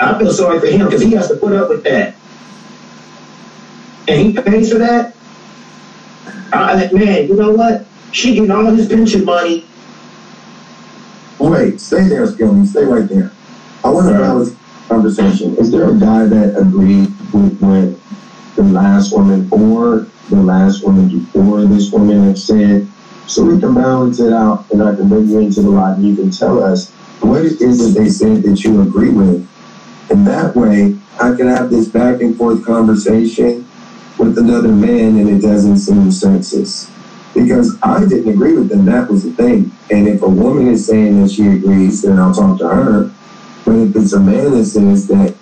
[0.00, 2.14] I feel sorry for him because he has to put up with that,
[4.08, 5.16] and he pays for that.
[6.52, 7.86] I, man, you know what?
[8.12, 9.66] She getting all his pension money.
[11.38, 12.66] wait, stay there, Skilly.
[12.66, 13.32] Stay right there.
[13.84, 14.20] I want to Right.
[14.20, 14.56] balance
[14.90, 15.56] conversation.
[15.56, 18.00] Is there a guy that agreed with what
[18.56, 22.94] the last woman or the last woman before this woman have said?
[23.26, 26.04] So we can balance it out and I can bring you into the light and
[26.06, 29.42] you can tell us what it is that they said that you agree with
[30.10, 33.67] And that way, I can have this back and forth conversation
[34.18, 36.90] with another man and it doesn't seem sexist.
[37.34, 39.70] Because I didn't agree with them, that was the thing.
[39.90, 43.10] And if a woman is saying that she agrees, then I'll talk to her.
[43.64, 45.34] But if it's a man that says that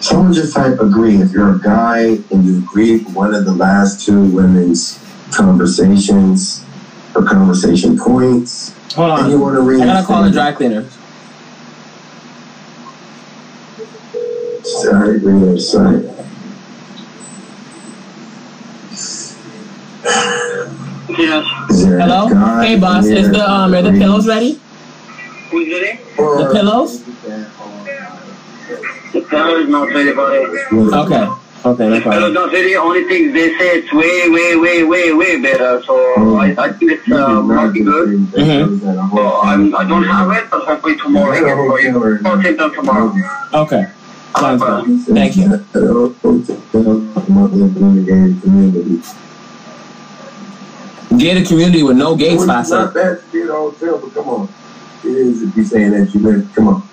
[0.00, 1.16] someone just type agree.
[1.16, 5.02] If you're a guy and you agree with one of the last two women's
[5.32, 6.64] conversations
[7.14, 9.40] or conversation points, Hold and you on.
[9.42, 10.84] want to read I gotta call the dry cleaner.
[14.86, 16.04] I agree with that side.
[21.18, 21.44] Yes.
[21.70, 22.28] Is there a Hello?
[22.28, 24.60] guy Hey boss, is the um are the pillows ready?
[25.50, 25.98] Who's ready?
[26.16, 27.02] The pillows?
[29.12, 30.92] The pillows not ready for it.
[30.94, 31.28] Okay.
[31.64, 32.34] Okay, no The fellow is problem.
[32.34, 32.76] not ready.
[32.76, 35.82] Only thing they say it's way, way, way, way, way better.
[35.82, 38.10] So I, I think it's uh, working good.
[38.10, 39.16] Mm-hmm.
[39.16, 41.98] So I'm, I don't have it, but hopefully tomorrow I get for you.
[42.24, 43.12] Or same time tomorrow.
[43.54, 43.86] Okay.
[44.38, 45.14] Sounds good.
[45.14, 45.48] Thank you.
[51.18, 52.70] Gated community with no gay It's spots.
[52.70, 54.48] not bad to be at a hotel, but come on.
[55.04, 56.52] It is if you're saying that you live.
[56.54, 56.88] Come on.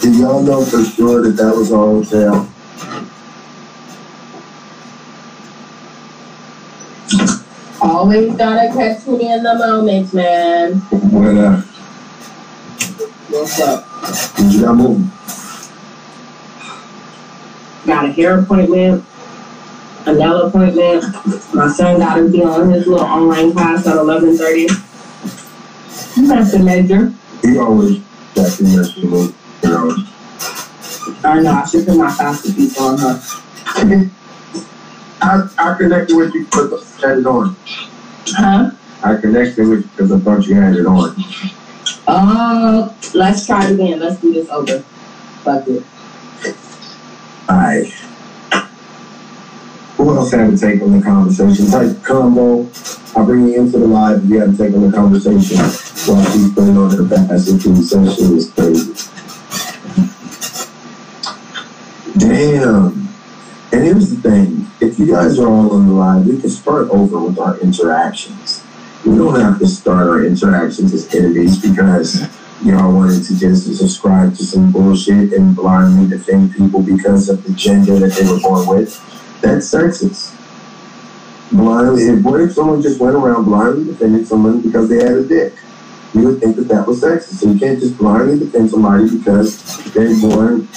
[0.00, 2.48] Did y'all know for sure that that was a hotel?
[7.98, 10.74] Always gotta catch me in the moment, man.
[11.10, 11.60] What uh?
[13.26, 14.36] What's up?
[14.36, 15.10] Did you got moving?
[17.84, 19.04] Got a hair appointment,
[20.06, 21.12] a nail appointment.
[21.52, 24.68] My son got to be on his little online class at eleven thirty.
[26.18, 27.12] Nothing major.
[27.42, 27.98] He always
[28.36, 29.88] got the mess you know.
[29.88, 30.06] You.
[31.24, 34.10] I know I should put my faster piece on her.
[35.20, 37.56] I, I connected with you because I had it on.
[38.36, 38.70] Huh?
[39.02, 41.14] I connected with because I thought you had it on.
[42.06, 44.00] Uh, let's try it again.
[44.00, 44.80] Let's do this over.
[45.44, 45.84] Fuck it.
[47.48, 47.92] Alright.
[49.96, 51.66] Who else had to take on the conversation?
[51.66, 52.68] Type combo.
[53.16, 56.24] I'll bring you into the live if you had to take on the conversation while
[56.32, 58.94] she's putting on her basket to session is crazy.
[62.18, 63.07] Damn.
[63.70, 64.66] And here's the thing.
[64.80, 68.64] If you guys are all on the live, we can start over with our interactions.
[69.04, 72.22] We don't have to start our interactions as enemies because
[72.64, 77.52] y'all wanted to just subscribe to some bullshit and blindly defend people because of the
[77.52, 78.98] gender that they were born with.
[79.42, 80.34] That's sexist.
[81.52, 85.24] Blindly, if what if someone just went around blindly defending someone because they had a
[85.24, 85.54] dick?
[86.14, 87.34] You would think that that was sexist.
[87.34, 90.68] So you can't just blindly defend somebody because they're born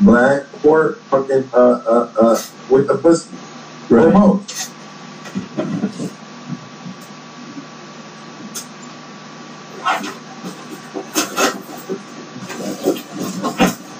[0.00, 3.30] black or fucking uh uh uh with a pussy.
[3.90, 4.12] Or Right.
[4.12, 4.72] both.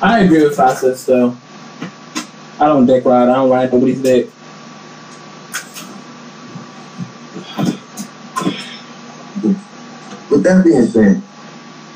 [0.02, 1.36] I agree with Fastest though.
[2.58, 3.28] I don't dick ride.
[3.28, 4.30] I don't ride nobody's dick.
[10.30, 11.22] With that being said,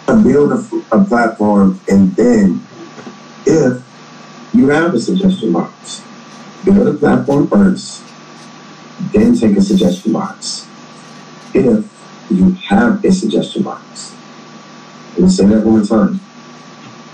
[0.09, 2.10] I build a, a platform and then if
[4.61, 6.03] you have a suggestion box,
[6.67, 8.05] build a platform first,
[9.11, 10.69] then take a suggestion box.
[11.55, 11.87] If
[12.31, 14.15] you have a suggestion box,
[15.13, 16.21] let me say that one time.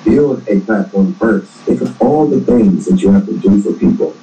[0.05, 1.51] Build a platform first.
[1.67, 4.17] Think of all the things that you have to do for people.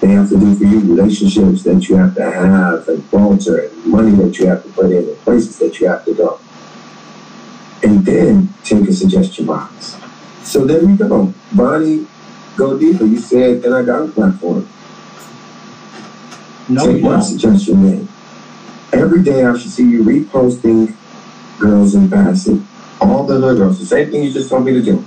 [0.00, 3.86] They have to do for you relationships that you have to have and falter and
[3.86, 6.40] money that you have to put in and places that you have to go.
[7.84, 9.96] And then take a suggestion box.
[10.42, 11.32] So there we go.
[11.52, 12.06] Bonnie,
[12.56, 13.04] go deeper.
[13.04, 14.68] You said, and I got a platform.
[16.68, 18.08] No, Take my suggestion then.
[18.92, 20.94] Every day I should see you reposting
[21.58, 22.60] girls in Bassett.
[23.00, 23.78] All the hood girls.
[23.78, 25.04] The same thing you just told me to do.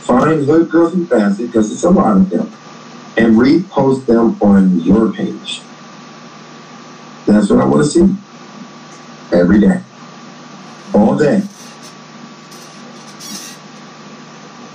[0.00, 2.52] Find hood girls in Bassett, because it's a lot of them,
[3.16, 5.60] and repost them on your page.
[7.26, 8.14] That's what I want to see.
[9.32, 9.82] Every day.
[10.94, 11.42] All day.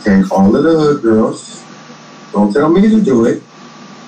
[0.03, 1.58] Take all of the hood girls.
[2.31, 3.43] Don't tell me to do it.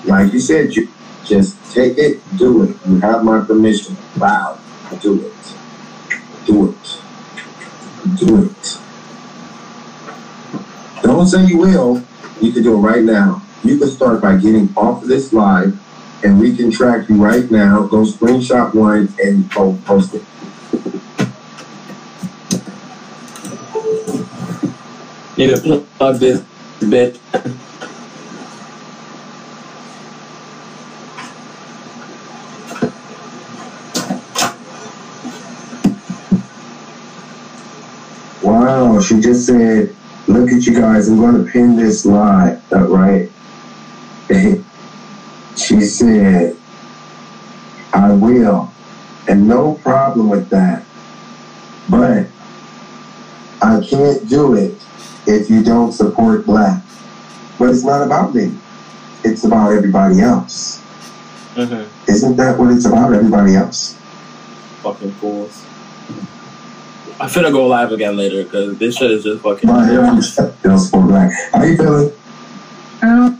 [0.05, 0.87] Like you said, you
[1.25, 2.75] just take it, do it.
[2.87, 3.97] You have my permission.
[4.17, 4.59] Wow.
[5.01, 5.55] Do it.
[6.45, 6.97] Do it.
[8.17, 8.77] Do it.
[11.01, 12.03] Don't say you will.
[12.39, 13.41] You can do it right now.
[13.63, 15.79] You can start by getting off of this live
[16.23, 17.83] and we can track you right now.
[17.83, 20.23] Go screenshot one and post it.
[25.37, 26.43] Need to plug this
[26.87, 27.19] bit.
[39.01, 39.95] She just said,
[40.27, 43.29] look at you guys, I'm going to pin this live, uh, right?
[45.57, 46.55] she said,
[47.93, 48.71] I will,
[49.27, 50.85] and no problem with that.
[51.89, 52.27] But
[53.61, 54.81] I can't do it
[55.27, 56.81] if you don't support black.
[57.59, 58.57] But it's not about me.
[59.23, 60.79] It's about everybody else.
[61.55, 62.09] Mm-hmm.
[62.09, 63.93] Isn't that what it's about, everybody else?
[64.81, 65.65] Fucking fools.
[67.21, 69.69] I'm finna go live again later because this shit is just fucking.
[69.69, 70.21] Everybody
[70.63, 71.31] don't support black.
[71.53, 72.11] How you feeling?
[73.03, 73.39] Um,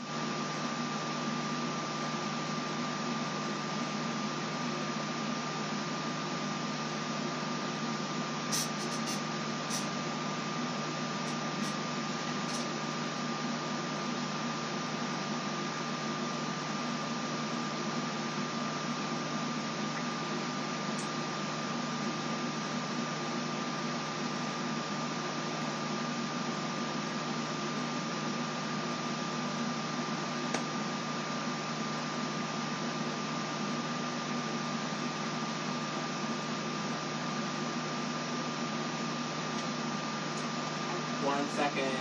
[41.24, 41.91] One second.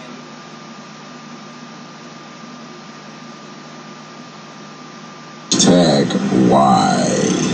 [5.51, 6.09] Tag
[6.51, 7.51] Y.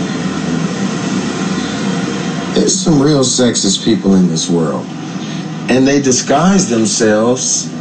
[2.57, 4.83] There's some real sexist people in this world.
[5.69, 7.71] And they disguise themselves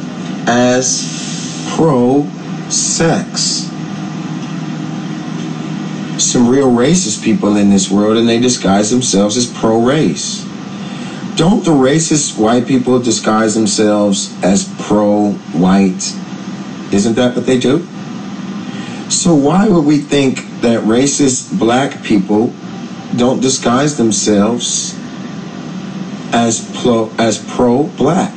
[0.46, 2.28] as pro
[2.68, 3.70] sex.
[6.22, 10.44] Some real racist people in this world, and they disguise themselves as pro race.
[11.36, 16.14] Don't the racist white people disguise themselves as pro white?
[16.92, 17.78] Isn't that what they do?
[19.08, 22.52] So why would we think that racist black people
[23.16, 24.94] don't disguise themselves
[26.32, 28.32] as pro as pro black?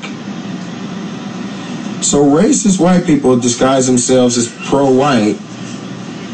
[2.02, 5.38] So racist white people disguise themselves as pro white,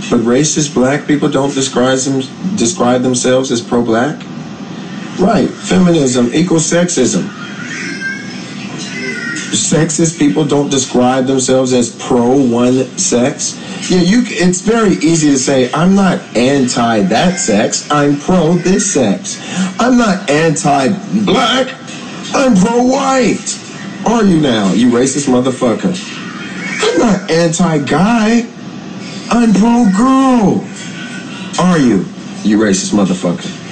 [0.09, 2.21] but racist black people don't describe them
[2.55, 4.23] describe themselves as pro black?
[5.19, 7.23] Right, feminism equals sexism.
[9.55, 13.59] Sexist people don't describe themselves as pro one sex.
[13.89, 14.23] Yeah, you.
[14.25, 17.89] It's very easy to say I'm not anti that sex.
[17.91, 19.39] I'm pro this sex.
[19.79, 20.87] I'm not anti
[21.23, 21.67] black.
[22.33, 23.61] I'm pro white.
[24.07, 25.93] Are you now, you racist motherfucker?
[26.83, 28.47] I'm not anti guy.
[29.29, 30.67] I'm pro girl.
[31.59, 32.05] Are you,
[32.43, 33.64] you racist motherfucker?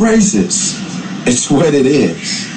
[0.00, 0.80] Racist.
[1.26, 2.48] It's what it is.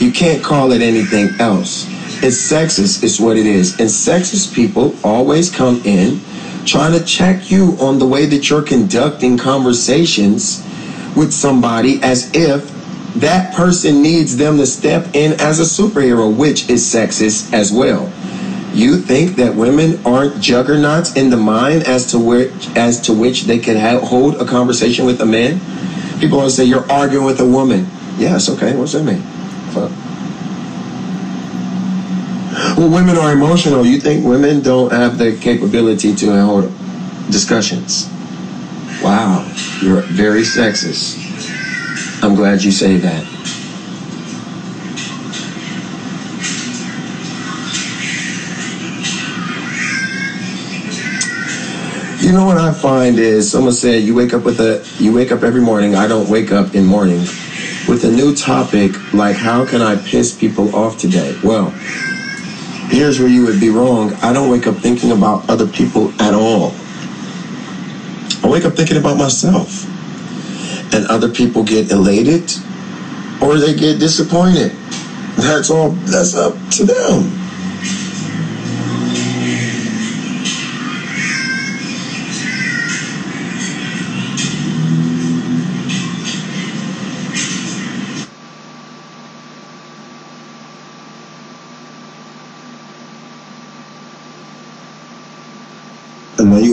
[0.00, 1.84] You can't call it anything else.
[2.22, 3.02] It's sexist.
[3.02, 3.72] It's what it is.
[3.80, 6.20] And sexist people always come in
[6.64, 10.64] trying to check you on the way that you're conducting conversations
[11.16, 12.70] with somebody as if
[13.16, 18.04] that person needs them to step in as a superhero, which is sexist as well.
[18.72, 23.42] You think that women aren't juggernauts in the mind as to where as to which
[23.42, 25.60] they can hold a conversation with a man?
[26.22, 27.84] People always say you're arguing with a woman.
[28.16, 28.76] Yes, okay.
[28.76, 29.20] What's that mean?
[32.76, 33.84] Well, women are emotional.
[33.84, 36.72] You think women don't have the capability to hold
[37.28, 38.08] discussions?
[39.02, 39.44] Wow,
[39.82, 41.18] you're very sexist.
[42.22, 43.24] I'm glad you say that.
[52.22, 55.32] You know what I find is someone said you wake up with a you wake
[55.32, 55.96] up every morning.
[55.96, 57.20] I don't wake up in morning
[57.88, 61.34] with a new topic like how can I piss people off today?
[61.44, 61.70] Well,
[62.90, 64.12] here's where you would be wrong.
[64.22, 66.72] I don't wake up thinking about other people at all.
[68.44, 69.86] I wake up thinking about myself.
[70.94, 72.42] And other people get elated
[73.42, 74.72] or they get disappointed.
[75.36, 77.41] That's all that's up to them.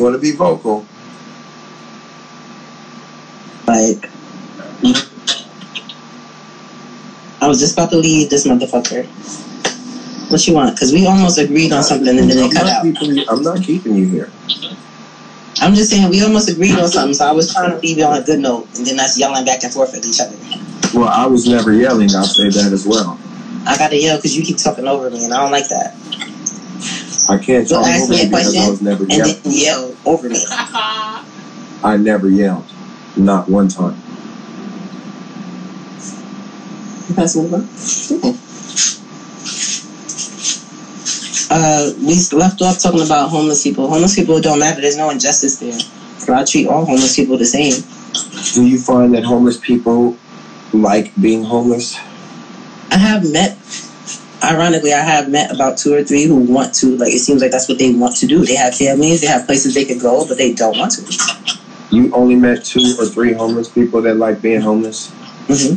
[0.10, 0.86] Want to be vocal.
[3.68, 4.10] Like,
[7.41, 9.05] I was just about to leave this motherfucker.
[10.32, 10.76] What you want?
[10.76, 12.86] Because we almost agreed on something and then I'm it cut out.
[12.86, 14.32] you, I'm not keeping you here.
[15.62, 18.05] I'm just saying we almost agreed on something, so I was trying to leave you
[18.05, 20.38] on a good note, and then us yelling back and forth at each other.
[20.93, 22.10] Well, I was never yelling.
[22.16, 23.20] I'll say that as well.
[23.68, 25.93] I gotta yell because you keep talking over me, and I don't like that.
[27.30, 29.42] I can't Don't ask over me a you because I question was never and yelling.
[29.44, 30.44] then yell over me.
[31.84, 32.66] I never yelled.
[33.16, 33.96] Not one time.
[37.08, 38.18] You pass me the phone?
[38.20, 38.38] Okay.
[41.52, 43.88] Uh, we left off talking about homeless people.
[43.88, 44.82] Homeless people don't matter.
[44.82, 45.80] There's no injustice there.
[46.20, 47.74] So I treat all homeless people the same.
[48.54, 50.18] Do you find that homeless people
[50.74, 51.96] like being homeless?
[52.92, 53.58] I have met,
[54.44, 56.96] ironically, I have met about two or three who want to.
[56.98, 58.46] Like it seems like that's what they want to do.
[58.46, 61.36] They have families, they have places they could go, but they don't want to.
[61.92, 65.10] You only met two or three homeless people that like being homeless?
[65.48, 65.76] hmm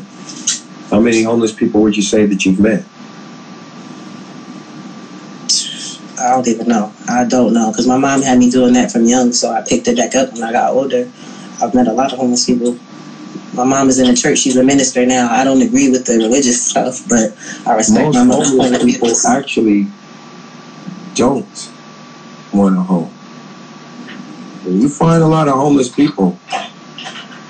[0.91, 2.85] How many homeless people would you say that you've met?
[6.21, 6.93] I don't even know.
[7.09, 9.89] I don't know because my mom had me doing that from young, so I picked
[9.89, 11.09] it back up when I got older.
[11.61, 12.77] I've met a lot of homeless people.
[13.55, 14.39] My mom is in the church.
[14.39, 15.31] She's a minister now.
[15.31, 17.37] I don't agree with the religious stuff, but
[17.67, 19.87] I respect Most my point homeless people actually
[21.15, 21.71] don't
[22.53, 23.11] want a home.
[24.65, 26.39] When you find a lot of homeless people,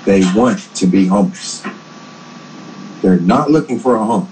[0.05, 1.63] they want to be homeless.
[3.01, 4.29] They're not looking for a home.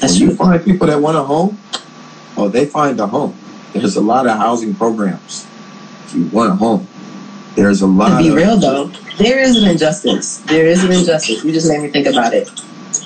[0.00, 0.36] That's when you true.
[0.36, 1.58] find people that want a home,
[2.36, 3.36] oh, they find a home.
[3.72, 5.46] There's a lot of housing programs.
[6.06, 6.86] If you want a home,
[7.56, 8.86] there's a lot To be of real though,
[9.18, 10.38] there is an injustice.
[10.40, 11.42] There is an injustice.
[11.42, 12.48] You just made me think about it.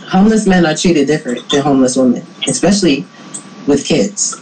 [0.09, 3.07] Homeless men are treated different than homeless women, especially
[3.67, 4.41] with kids.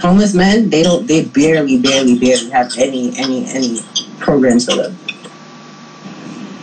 [0.00, 3.80] Homeless men, they don't, they barely, barely, barely have any, any, any
[4.18, 4.96] programs for them.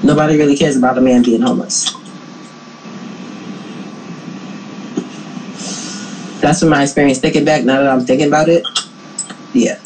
[0.03, 1.93] Nobody really cares about a man being homeless.
[6.41, 7.19] That's from my experience.
[7.19, 8.65] Thinking back, now that I'm thinking about it,
[9.53, 9.79] yeah.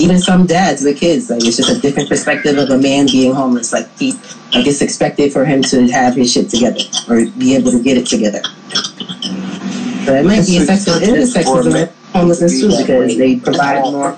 [0.00, 3.34] Even some dads with kids, like it's just a different perspective of a man being
[3.34, 3.70] homeless.
[3.70, 4.12] Like he,
[4.54, 7.98] like it's expected for him to have his shit together or be able to get
[7.98, 8.40] it together.
[10.06, 11.02] But it might be It's effective.
[11.02, 14.16] It is a in homelessness to too because they provide more.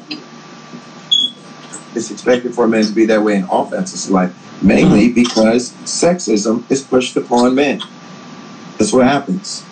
[1.97, 5.13] it's expected for a man to be that way in all facets of life, mainly
[5.13, 7.83] because sexism is pushed upon men.
[8.79, 9.65] That's what happens.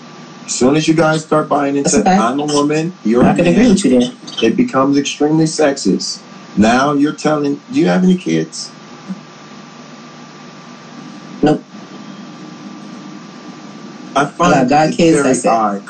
[0.51, 2.20] As soon as you guys start buying into fact.
[2.20, 4.11] I'm a woman, you're I a can agree man, with you there.
[4.51, 6.20] it becomes extremely sexist.
[6.59, 8.72] Now you're telling, do you have any kids?
[11.40, 11.62] Nope.
[14.16, 15.86] I find got it kids, very that's odd.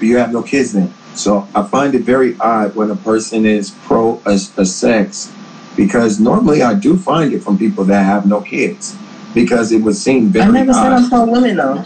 [0.00, 0.92] But you have no kids then.
[1.14, 5.30] So I find it very odd when a person is pro a, a sex
[5.76, 8.96] because normally I do find it from people that have no kids
[9.34, 11.84] because it would seem very I never said I'm pro women though.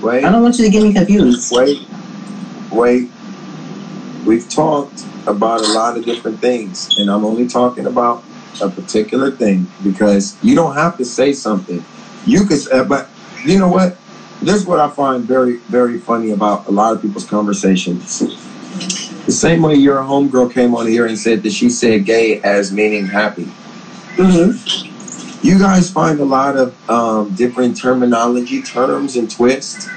[0.00, 1.52] Wait, I don't want you to get me confused.
[1.54, 1.86] wait,
[2.70, 3.10] wait.
[4.24, 8.22] We've talked about a lot of different things, and I'm only talking about
[8.60, 11.84] a particular thing because you don't have to say something.
[12.26, 13.08] You could, uh, but
[13.44, 13.96] you know what?
[14.40, 18.18] This is what I find very, very funny about a lot of people's conversations.
[19.26, 22.72] The same way your homegirl came on here and said that she said gay as
[22.72, 23.44] meaning happy.
[24.16, 24.91] Mm-hmm.
[25.42, 29.88] You guys find a lot of um, different terminology, terms, and twists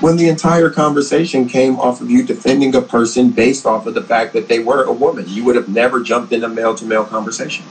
[0.00, 4.02] when the entire conversation came off of you defending a person based off of the
[4.02, 5.24] fact that they were a woman.
[5.28, 7.64] You would have never jumped in a male to male conversation.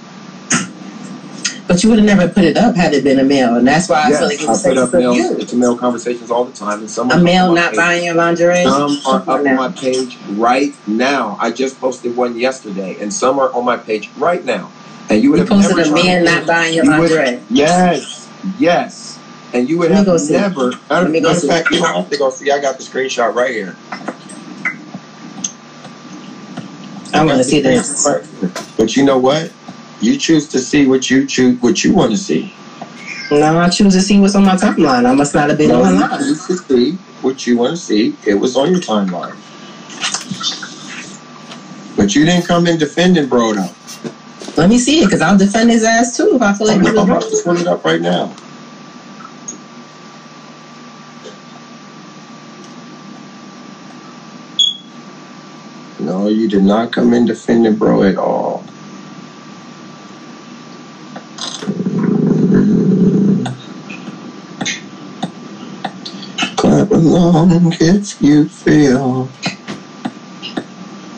[1.66, 3.88] But you would have never put it up had it been a male, and that's
[3.88, 6.80] why I feel like it I put up male to male conversations all the time,
[6.80, 7.78] and some A are male not page.
[7.78, 8.64] buying your lingerie.
[8.66, 9.56] Some are up on now.
[9.56, 11.38] my page right now.
[11.40, 14.70] I just posted one yesterday, and some are on my page right now.
[15.10, 17.40] And you would You have posted never a man tried- not buying your you lingerie.
[17.50, 18.28] Yes,
[18.60, 19.20] yes.
[19.54, 20.34] And you would Let me have go see.
[20.34, 20.72] never.
[20.72, 21.48] Matter Let me go matter of see.
[21.48, 22.50] fact, you don't have to go see.
[22.52, 23.76] I got the screenshot right here.
[27.14, 28.08] I want to see this.
[28.78, 29.52] But you know what?
[30.02, 32.52] You choose to see what you choose, what you want to see.
[33.32, 35.06] No, I choose to see what's on my timeline.
[35.08, 36.20] I must not have been No, you online.
[36.20, 36.92] choose to see
[37.22, 38.14] what you want to see.
[38.26, 39.36] It was on your timeline.
[41.96, 43.72] But you didn't come in defending Brodo.
[44.56, 46.86] Let me see it, because I'll defend his ass too if I feel like I'm
[46.86, 47.32] he was about wrong.
[47.32, 48.34] to pull it up right now.
[56.00, 58.64] No, you did not come in defending bro at all.
[66.58, 69.30] Clap along if you feel.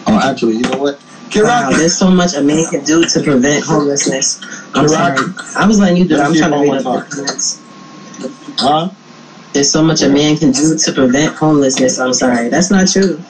[0.07, 0.99] Oh, actually, you know what?
[1.35, 4.41] Wow, there's so much a man can do to prevent homelessness.
[4.73, 5.17] I'm sorry.
[5.57, 6.21] I was letting you do it.
[6.21, 7.61] I'm trying to read up the comments.
[8.57, 8.89] huh?
[9.53, 11.99] There's so much a man can do to prevent homelessness.
[11.99, 12.49] I'm sorry.
[12.49, 13.21] That's not true.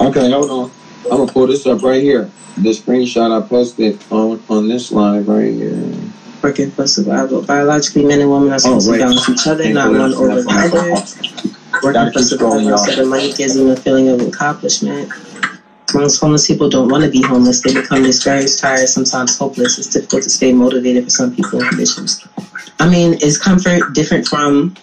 [0.00, 0.70] Okay, hold on.
[1.10, 2.30] I'm gonna pull this up right here.
[2.56, 5.94] The screenshot I posted on on this live right here.
[6.42, 7.42] Working for survival.
[7.42, 10.42] Biologically, men and women are oh, supposed Oh, to balance each other, Can't one over
[10.42, 11.82] the other.
[11.82, 15.10] Working for survival instead of money gives them a feeling of accomplishment.
[15.96, 17.62] Most homeless people don't want to be homeless.
[17.62, 19.78] They become discouraged, tired, sometimes hopeless.
[19.78, 22.22] It's difficult to stay motivated for some people in conditions.
[22.78, 24.74] I mean, is comfort different from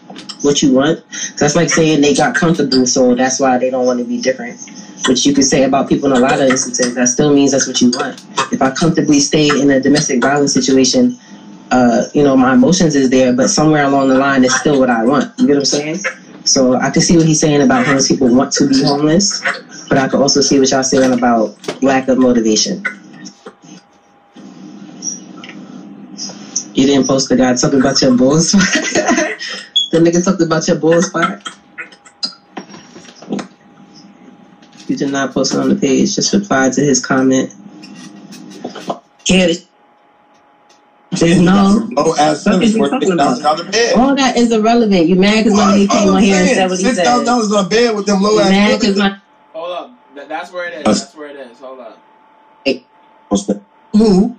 [0.41, 1.03] what you want?
[1.37, 4.59] That's like saying they got comfortable, so that's why they don't want to be different.
[5.07, 6.95] Which you could say about people in a lot of instances.
[6.95, 8.25] That still means that's what you want.
[8.51, 11.19] If I comfortably stay in a domestic violence situation,
[11.69, 14.89] uh, you know, my emotions is there, but somewhere along the line, it's still what
[14.89, 15.31] I want.
[15.39, 15.97] You get what I'm saying?
[16.45, 19.41] So I can see what he's saying about homeless people want to be homeless,
[19.93, 22.83] but I can also see what y'all saying about lack of motivation.
[26.73, 28.61] You didn't post the guy talking about your bull spot.
[29.91, 31.47] the nigga talked about your bull spot.
[34.87, 36.15] You did not post it on the page.
[36.15, 37.53] Just reply to his comment.
[39.25, 39.63] Get it.
[41.39, 41.87] No.
[41.97, 43.95] Oh, ass What is sentence he for talking six thousand dollar bed.
[43.95, 45.05] All that is irrelevant.
[45.07, 47.05] You mad because my nigga came on here and said what he Six said.
[47.05, 49.15] thousand dollars on a bed with them low ass mad because my
[50.23, 51.01] Hold That's where it is.
[51.01, 51.59] That's where it is.
[51.59, 51.99] Hold up.
[53.93, 54.35] Who?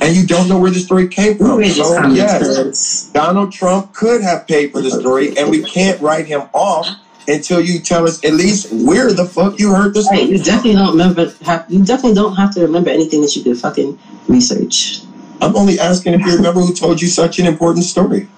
[0.00, 1.62] And you don't know where the story came from.
[1.64, 3.10] So yes.
[3.12, 6.88] Donald Trump could have paid for the story, and we can't write him off
[7.26, 10.22] until you tell us at least where the fuck you heard the Hey, story.
[10.24, 11.34] you definitely don't remember.
[11.44, 15.00] Have, you definitely don't have to remember anything that you could fucking research.
[15.40, 18.28] I'm only asking if you remember who told you such an important story.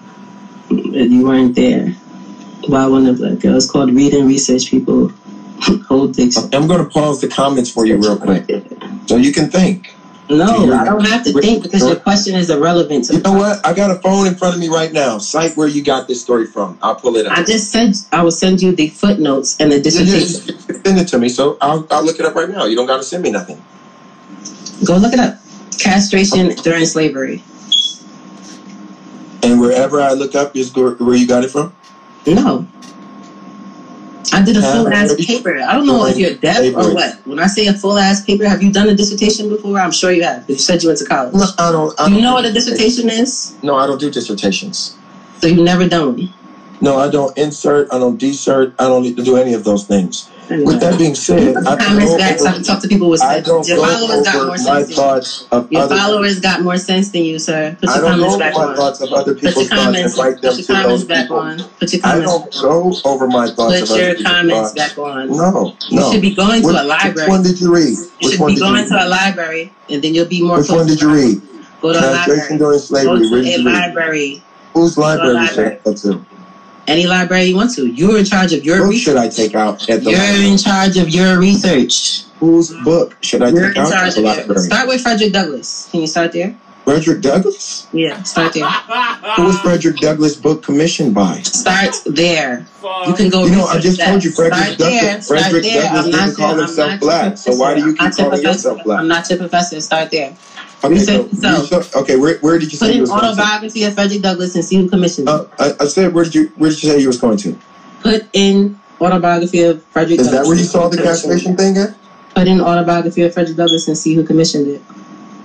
[0.69, 1.89] Mm, you weren't there.
[2.67, 5.13] Why one of the girls called read and research people
[5.59, 8.45] I'm going to pause the comments for you real quick,
[9.07, 9.95] so you can think.
[10.29, 13.65] No, I don't have to think because your question is irrelevant to You know what?
[13.65, 15.19] I got a phone in front of me right now.
[15.19, 16.77] Cite where you got this story from.
[16.81, 17.37] I'll pull it up.
[17.37, 20.59] I just said I will send you the footnotes and the Yeah, dissertation.
[20.85, 22.65] Send it to me, so I'll, I'll look it up right now.
[22.65, 23.61] You don't got to send me nothing.
[24.83, 25.37] Go look it up.
[25.79, 27.41] Castration during slavery.
[29.43, 31.73] And wherever I look up, is where you got it from.
[32.25, 32.67] No.
[34.33, 35.59] I did a full ass paper.
[35.61, 37.15] I don't know if you're deaf or what.
[37.25, 39.79] When I say a full ass paper, have you done a dissertation before?
[39.79, 40.49] I'm sure you have.
[40.49, 41.33] You said you went to college.
[41.33, 41.99] No, I don't.
[41.99, 43.55] I Do you don't know what a dissertation is?
[43.63, 44.97] No, I don't do dissertations.
[45.39, 46.33] So you've never done one.
[46.81, 47.91] No, I don't insert.
[47.91, 48.73] I don't desert.
[48.77, 50.29] I don't need to do any of those things.
[50.49, 53.47] With that being said, I comments back go can over, talk to people with sense.
[53.67, 55.21] Your followers got more sense than you.
[55.51, 57.77] of Your followers got more sense than you, sir.
[57.81, 58.75] Put your comments back on.
[58.75, 60.15] thoughts of other Put your people's thoughts and comments.
[60.15, 61.37] them Put your comments back people.
[61.37, 61.59] on.
[61.79, 62.31] Put your comments.
[62.31, 65.29] I don't go over my thoughts Put of other your comments back on.
[65.31, 66.11] No, You no.
[66.11, 67.89] should be going to a which one did you read?
[67.89, 70.59] You Which should one be you going to a library, and then you'll be more.
[70.59, 71.41] Which one did you read?
[71.81, 72.57] Go to a library.
[72.57, 74.43] Go to a you library.
[74.73, 75.79] Whose library
[76.87, 77.85] Any library you want to.
[77.87, 79.03] You're in charge of your Book research.
[79.03, 80.47] should I take out at the You're library?
[80.47, 82.23] in charge of your research.
[82.39, 84.61] Whose book should I You're take out at the library?
[84.61, 85.89] Start with Frederick Douglass.
[85.91, 86.55] Can you start there?
[86.87, 87.85] Frederick Douglass?
[87.91, 88.63] Yeah, start there.
[88.63, 91.41] Who was Frederick Douglass book commissioned by?
[91.41, 92.65] Start there.
[93.05, 93.43] You can go.
[93.43, 94.07] You know, I just that.
[94.09, 94.77] told you Frederick.
[94.77, 95.27] Douglass.
[95.27, 95.63] Frederick.
[95.65, 97.37] Douglass didn't call himself black.
[97.37, 98.99] So why do you keep calling your yourself black?
[99.01, 99.81] I'm not your professor.
[99.81, 100.33] Start there.
[100.81, 101.71] Okay, Research so, yourself.
[101.71, 103.27] you so- okay, where, where did you Put say you in was going to?
[103.27, 105.31] autobiography of Frederick Douglass and see who commissioned it.
[105.31, 107.57] Uh, I, I said, where did you where did you say you was going to?
[107.99, 110.43] Put in autobiography of Frederick Is Douglass.
[110.45, 111.93] that where you saw the castration thing at?
[112.33, 114.81] Put in autobiography of Frederick Douglass and see who commissioned it.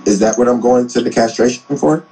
[0.05, 2.05] Is that what I'm going to the castration for?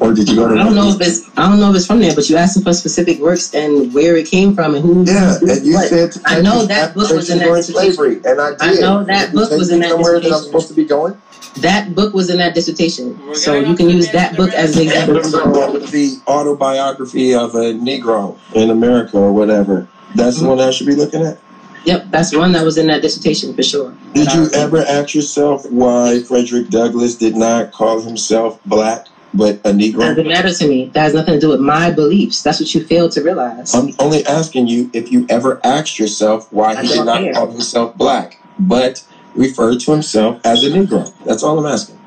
[0.00, 0.54] Or did you go to?
[0.54, 2.56] I don't know if it's I don't know if it's from there, but you asked
[2.56, 5.04] him for specific works and where it came from and who.
[5.04, 5.88] Yeah, who- and you what.
[5.88, 7.92] said to I know that book was in that dissertation.
[7.94, 8.80] slavery, and I I did.
[8.80, 11.20] know that Did you book was in that somewhere that I'm supposed to be going.
[11.56, 14.82] That book was in that dissertation, We're so you can use that book as an
[14.82, 15.14] example.
[15.14, 19.88] the autobiography of a Negro in America or whatever.
[20.14, 20.56] That's the mm-hmm.
[20.56, 21.38] one I should be looking at.
[21.84, 23.94] Yep, that's one that was in that dissertation for sure.
[24.14, 29.70] Did you ever ask yourself why Frederick Douglass did not call himself black but a
[29.70, 30.00] Negro?
[30.00, 30.86] Doesn't matter to me.
[30.94, 32.42] That has nothing to do with my beliefs.
[32.42, 33.74] That's what you fail to realize.
[33.74, 37.32] I'm only asking you if you ever asked yourself why I he did not care.
[37.32, 39.04] call himself black, but
[39.34, 41.12] referred to himself as a Negro.
[41.24, 41.98] That's all I'm asking.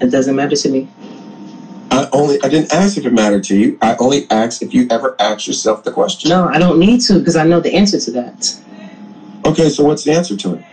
[0.00, 0.88] It doesn't matter to me.
[1.94, 3.78] I only I didn't ask if it mattered to you.
[3.80, 6.28] I only asked if you ever asked yourself the question.
[6.28, 8.56] No, I don't need to because I know the answer to that.
[9.46, 10.64] Okay, so what's the answer to it?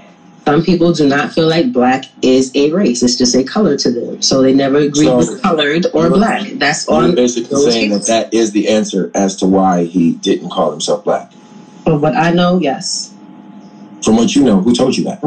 [0.46, 3.04] Some people do not feel like black is a race.
[3.04, 4.22] It's just a color to them.
[4.24, 6.54] So they never agree So- with colored or You're- black.
[6.56, 10.50] That's You're on basically saying that that is the answer as to why he didn't
[10.50, 11.32] call himself black.
[11.84, 13.12] From what I know, yes.
[14.04, 15.22] From what you know, who told you that?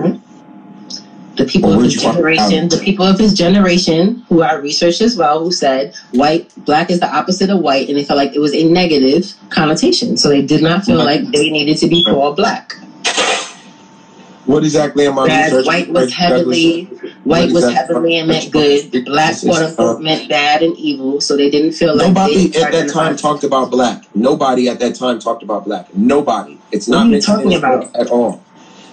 [1.37, 5.17] The people Well, of his generation, the people of his generation who I researched as
[5.17, 8.39] well, who said white, black is the opposite of white, and they felt like it
[8.39, 10.17] was a negative connotation.
[10.17, 12.75] So they did not feel like they needed to be called black.
[14.47, 15.67] What exactly am I that researching?
[15.67, 16.85] white was heavily
[17.25, 21.21] white What was exactly- heavily and meant good, black quote unquote meant bad and evil,
[21.21, 24.05] so they didn't feel like Nobody at that time talked about black.
[24.15, 25.89] Nobody at that time talked about black.
[25.97, 26.59] Nobody.
[26.71, 27.97] It's What not are you talking about?
[27.97, 28.43] at all.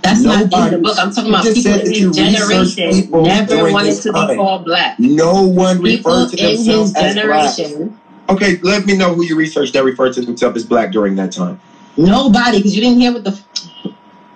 [0.01, 0.97] That's not in the book.
[0.99, 4.99] I'm talking about people in his generation people never wanted to be called black.
[4.99, 7.55] No one People referred to in his themselves as black.
[7.55, 7.99] generation,
[8.29, 11.31] Okay, let me know who you researched that referred to themselves as black during that
[11.31, 11.59] time.
[11.97, 13.39] nobody, because you didn't hear what the.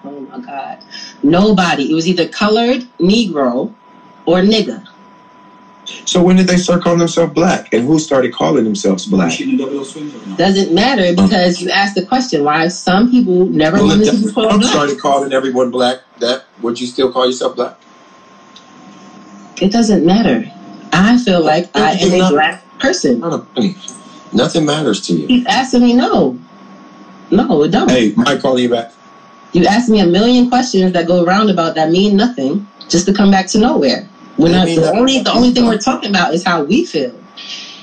[0.03, 0.83] Oh my God,
[1.23, 1.91] nobody.
[1.91, 3.73] It was either colored, Negro,
[4.25, 4.85] or nigga.
[6.05, 7.73] So when did they start calling themselves black?
[7.73, 9.37] And who started calling themselves black?
[10.37, 14.19] Doesn't matter um, because you asked the question why some people never Well, wanted if
[14.21, 14.71] to be called Trump black.
[14.73, 17.77] started calling everyone black, that would you still call yourself black?
[19.61, 20.51] It doesn't matter.
[20.91, 23.19] I feel like I am does a not- black person.
[24.33, 25.27] Nothing matters to you.
[25.27, 26.37] Keep asking me no.
[27.31, 27.89] No, it don't.
[27.89, 28.91] Hey, Mike calling you back.
[29.53, 33.31] You ask me a million questions that go roundabout that mean nothing just to come
[33.31, 34.07] back to nowhere.
[34.37, 37.13] We're not the only the only thing we're talking about is how we feel.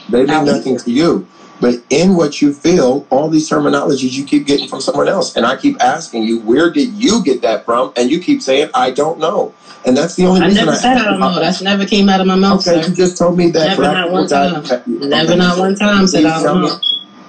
[0.09, 1.27] They mean nothing to you.
[1.61, 5.37] But in what you feel, all these terminologies you keep getting from someone else.
[5.37, 7.93] And I keep asking you, where did you get that from?
[7.97, 9.55] And you keep saying, I don't know.
[9.87, 11.39] And that's the only I reason never said I don't know.
[11.39, 12.89] That's never came out of my mouth, Okay, sir.
[12.89, 14.81] you just told me that Never not one got- time.
[14.83, 16.81] Okay, not one time said I don't me- know.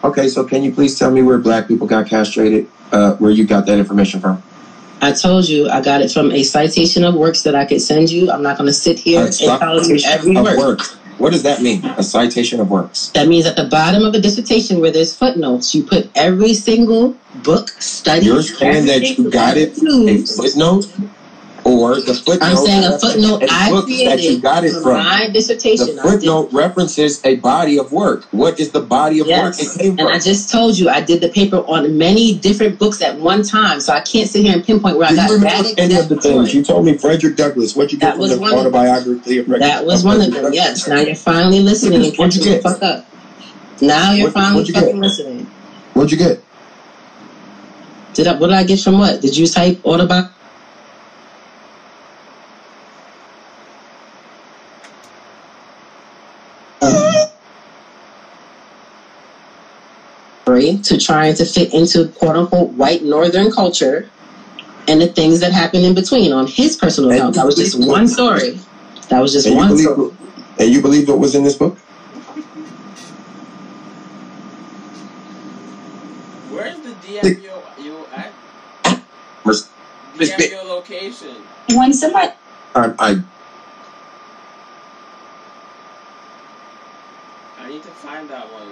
[0.06, 2.68] Okay, so can you please tell me where black people got castrated?
[2.92, 4.42] Uh, where you got that information from?
[5.04, 8.10] I told you I got it from a citation of works that I could send
[8.10, 8.32] you.
[8.32, 10.58] I'm not going to sit here and tell you every of word.
[10.58, 10.94] works.
[11.18, 11.84] What does that mean?
[11.86, 13.10] A citation of works.
[13.10, 17.18] That means at the bottom of a dissertation where there's footnotes, you put every single
[17.44, 18.28] book study.
[18.28, 20.88] You're saying that you got it a footnote,
[21.66, 22.46] or the footnote.
[22.46, 24.98] I'm saying a footnote I that created got it from.
[24.98, 25.98] my dissertation.
[26.00, 28.26] I did- footnote references a body of work.
[28.32, 30.08] What is the body of work Yes, came and from?
[30.10, 33.80] I just told you I did the paper on many different books at one time,
[33.80, 35.96] so I can't sit here and pinpoint where I Do got you remember that any
[35.96, 36.98] of the things you told me?
[36.98, 37.76] Frederick Douglass.
[37.76, 38.68] What you get That from the one of them.
[38.76, 39.62] autobiography of Frederick?
[39.70, 40.52] That was one of them.
[40.54, 40.88] Yes.
[40.88, 42.64] Now you're finally listening and catching the get?
[42.64, 43.06] fuck up.
[43.82, 44.84] Now you're What- finally you get?
[44.84, 45.48] fucking listening.
[45.94, 46.44] What'd you get?
[48.14, 48.34] Did I?
[48.36, 49.22] What did I get from what?
[49.22, 50.34] Did you type autobiography?
[60.62, 64.06] To trying to fit into quote unquote white northern culture
[64.88, 67.36] and the things that happened in between on his personal And account.
[67.36, 68.60] That was just one story.
[69.10, 70.12] That was just And you one believe, story.
[70.60, 71.78] and you believe what was in this book?
[76.50, 78.32] Where's the DMU you at?
[79.46, 79.70] Miss-
[80.18, 81.36] Miss DM Bit- your location.
[81.74, 82.30] When somebody
[82.76, 83.16] I, I
[87.60, 88.68] I need to find that one.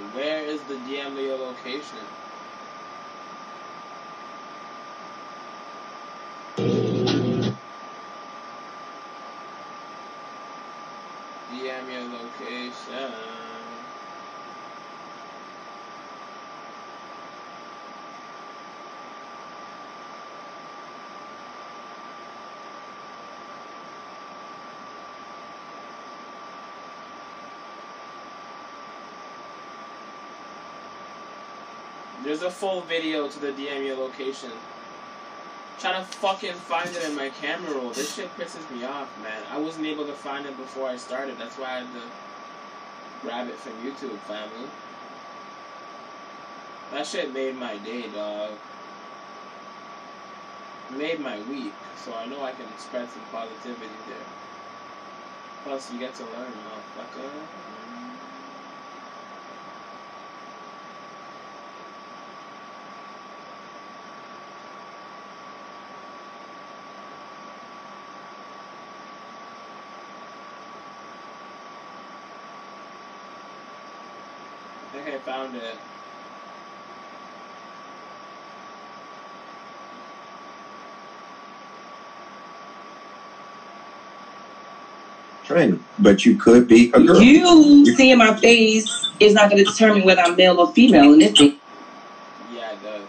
[0.72, 2.00] The DM your location?
[11.52, 13.41] DM your location.
[32.42, 34.50] A full video to the DM your location.
[35.78, 37.92] Trying to fucking find it in my camera roll.
[37.92, 39.44] This shit pisses me off, man.
[39.52, 41.38] I wasn't able to find it before I started.
[41.38, 42.02] That's why I had to
[43.22, 44.68] grab it from YouTube, family.
[46.92, 48.54] That shit made my day, dog.
[50.98, 51.74] Made my week,
[52.04, 54.28] so I know I can spread some positivity there.
[55.64, 57.30] Plus, you get to learn, motherfucker.
[75.02, 75.78] I think I found it.
[85.44, 87.20] trend, but you could be a girl.
[87.20, 91.20] you seeing my face is not going to determine whether I'm male or female in
[91.20, 91.60] this thing.
[92.54, 93.08] Yeah, it does.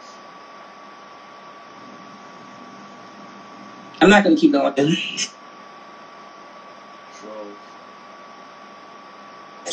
[4.00, 4.96] I'm not going to keep going.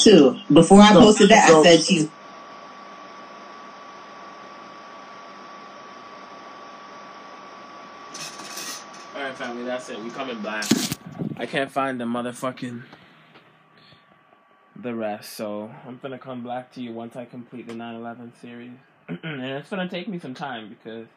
[0.10, 0.40] Too.
[0.52, 2.12] Before I So- posted that, so- I said to you,
[9.16, 10.00] Alright, family, that's it.
[10.00, 10.66] We coming back.
[11.38, 12.84] I can't find the motherfucking
[14.76, 18.72] the rest, so I'm gonna come back to you once I complete the 9/11 series,
[19.08, 21.08] and it's gonna take me some time because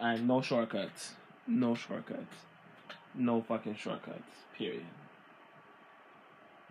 [0.00, 1.12] I no shortcuts.
[1.46, 2.34] No shortcuts.
[3.14, 4.22] No fucking shortcuts.
[4.56, 4.84] Period.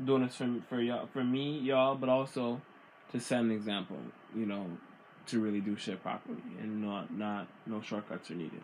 [0.03, 2.61] Doing this for for y'all, for me, y'all, but also
[3.11, 3.97] to set an example.
[4.35, 4.65] You know,
[5.27, 8.61] to really do shit properly and not not no shortcuts are needed.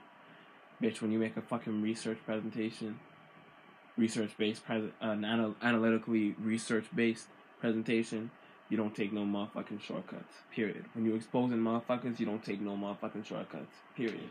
[0.81, 2.99] Bitch, when you make a fucking research presentation,
[3.97, 7.27] research based pres an anal- analytically research based
[7.59, 8.31] presentation,
[8.69, 10.33] you don't take no motherfucking shortcuts.
[10.51, 10.85] Period.
[10.93, 13.75] When you're exposing motherfuckers, you don't take no motherfucking shortcuts.
[13.95, 14.29] Period.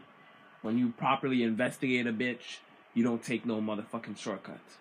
[0.63, 2.59] When you properly investigate a bitch,
[2.95, 4.79] you don't take no motherfucking shortcuts.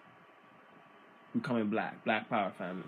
[1.34, 2.84] We coming black, black power family.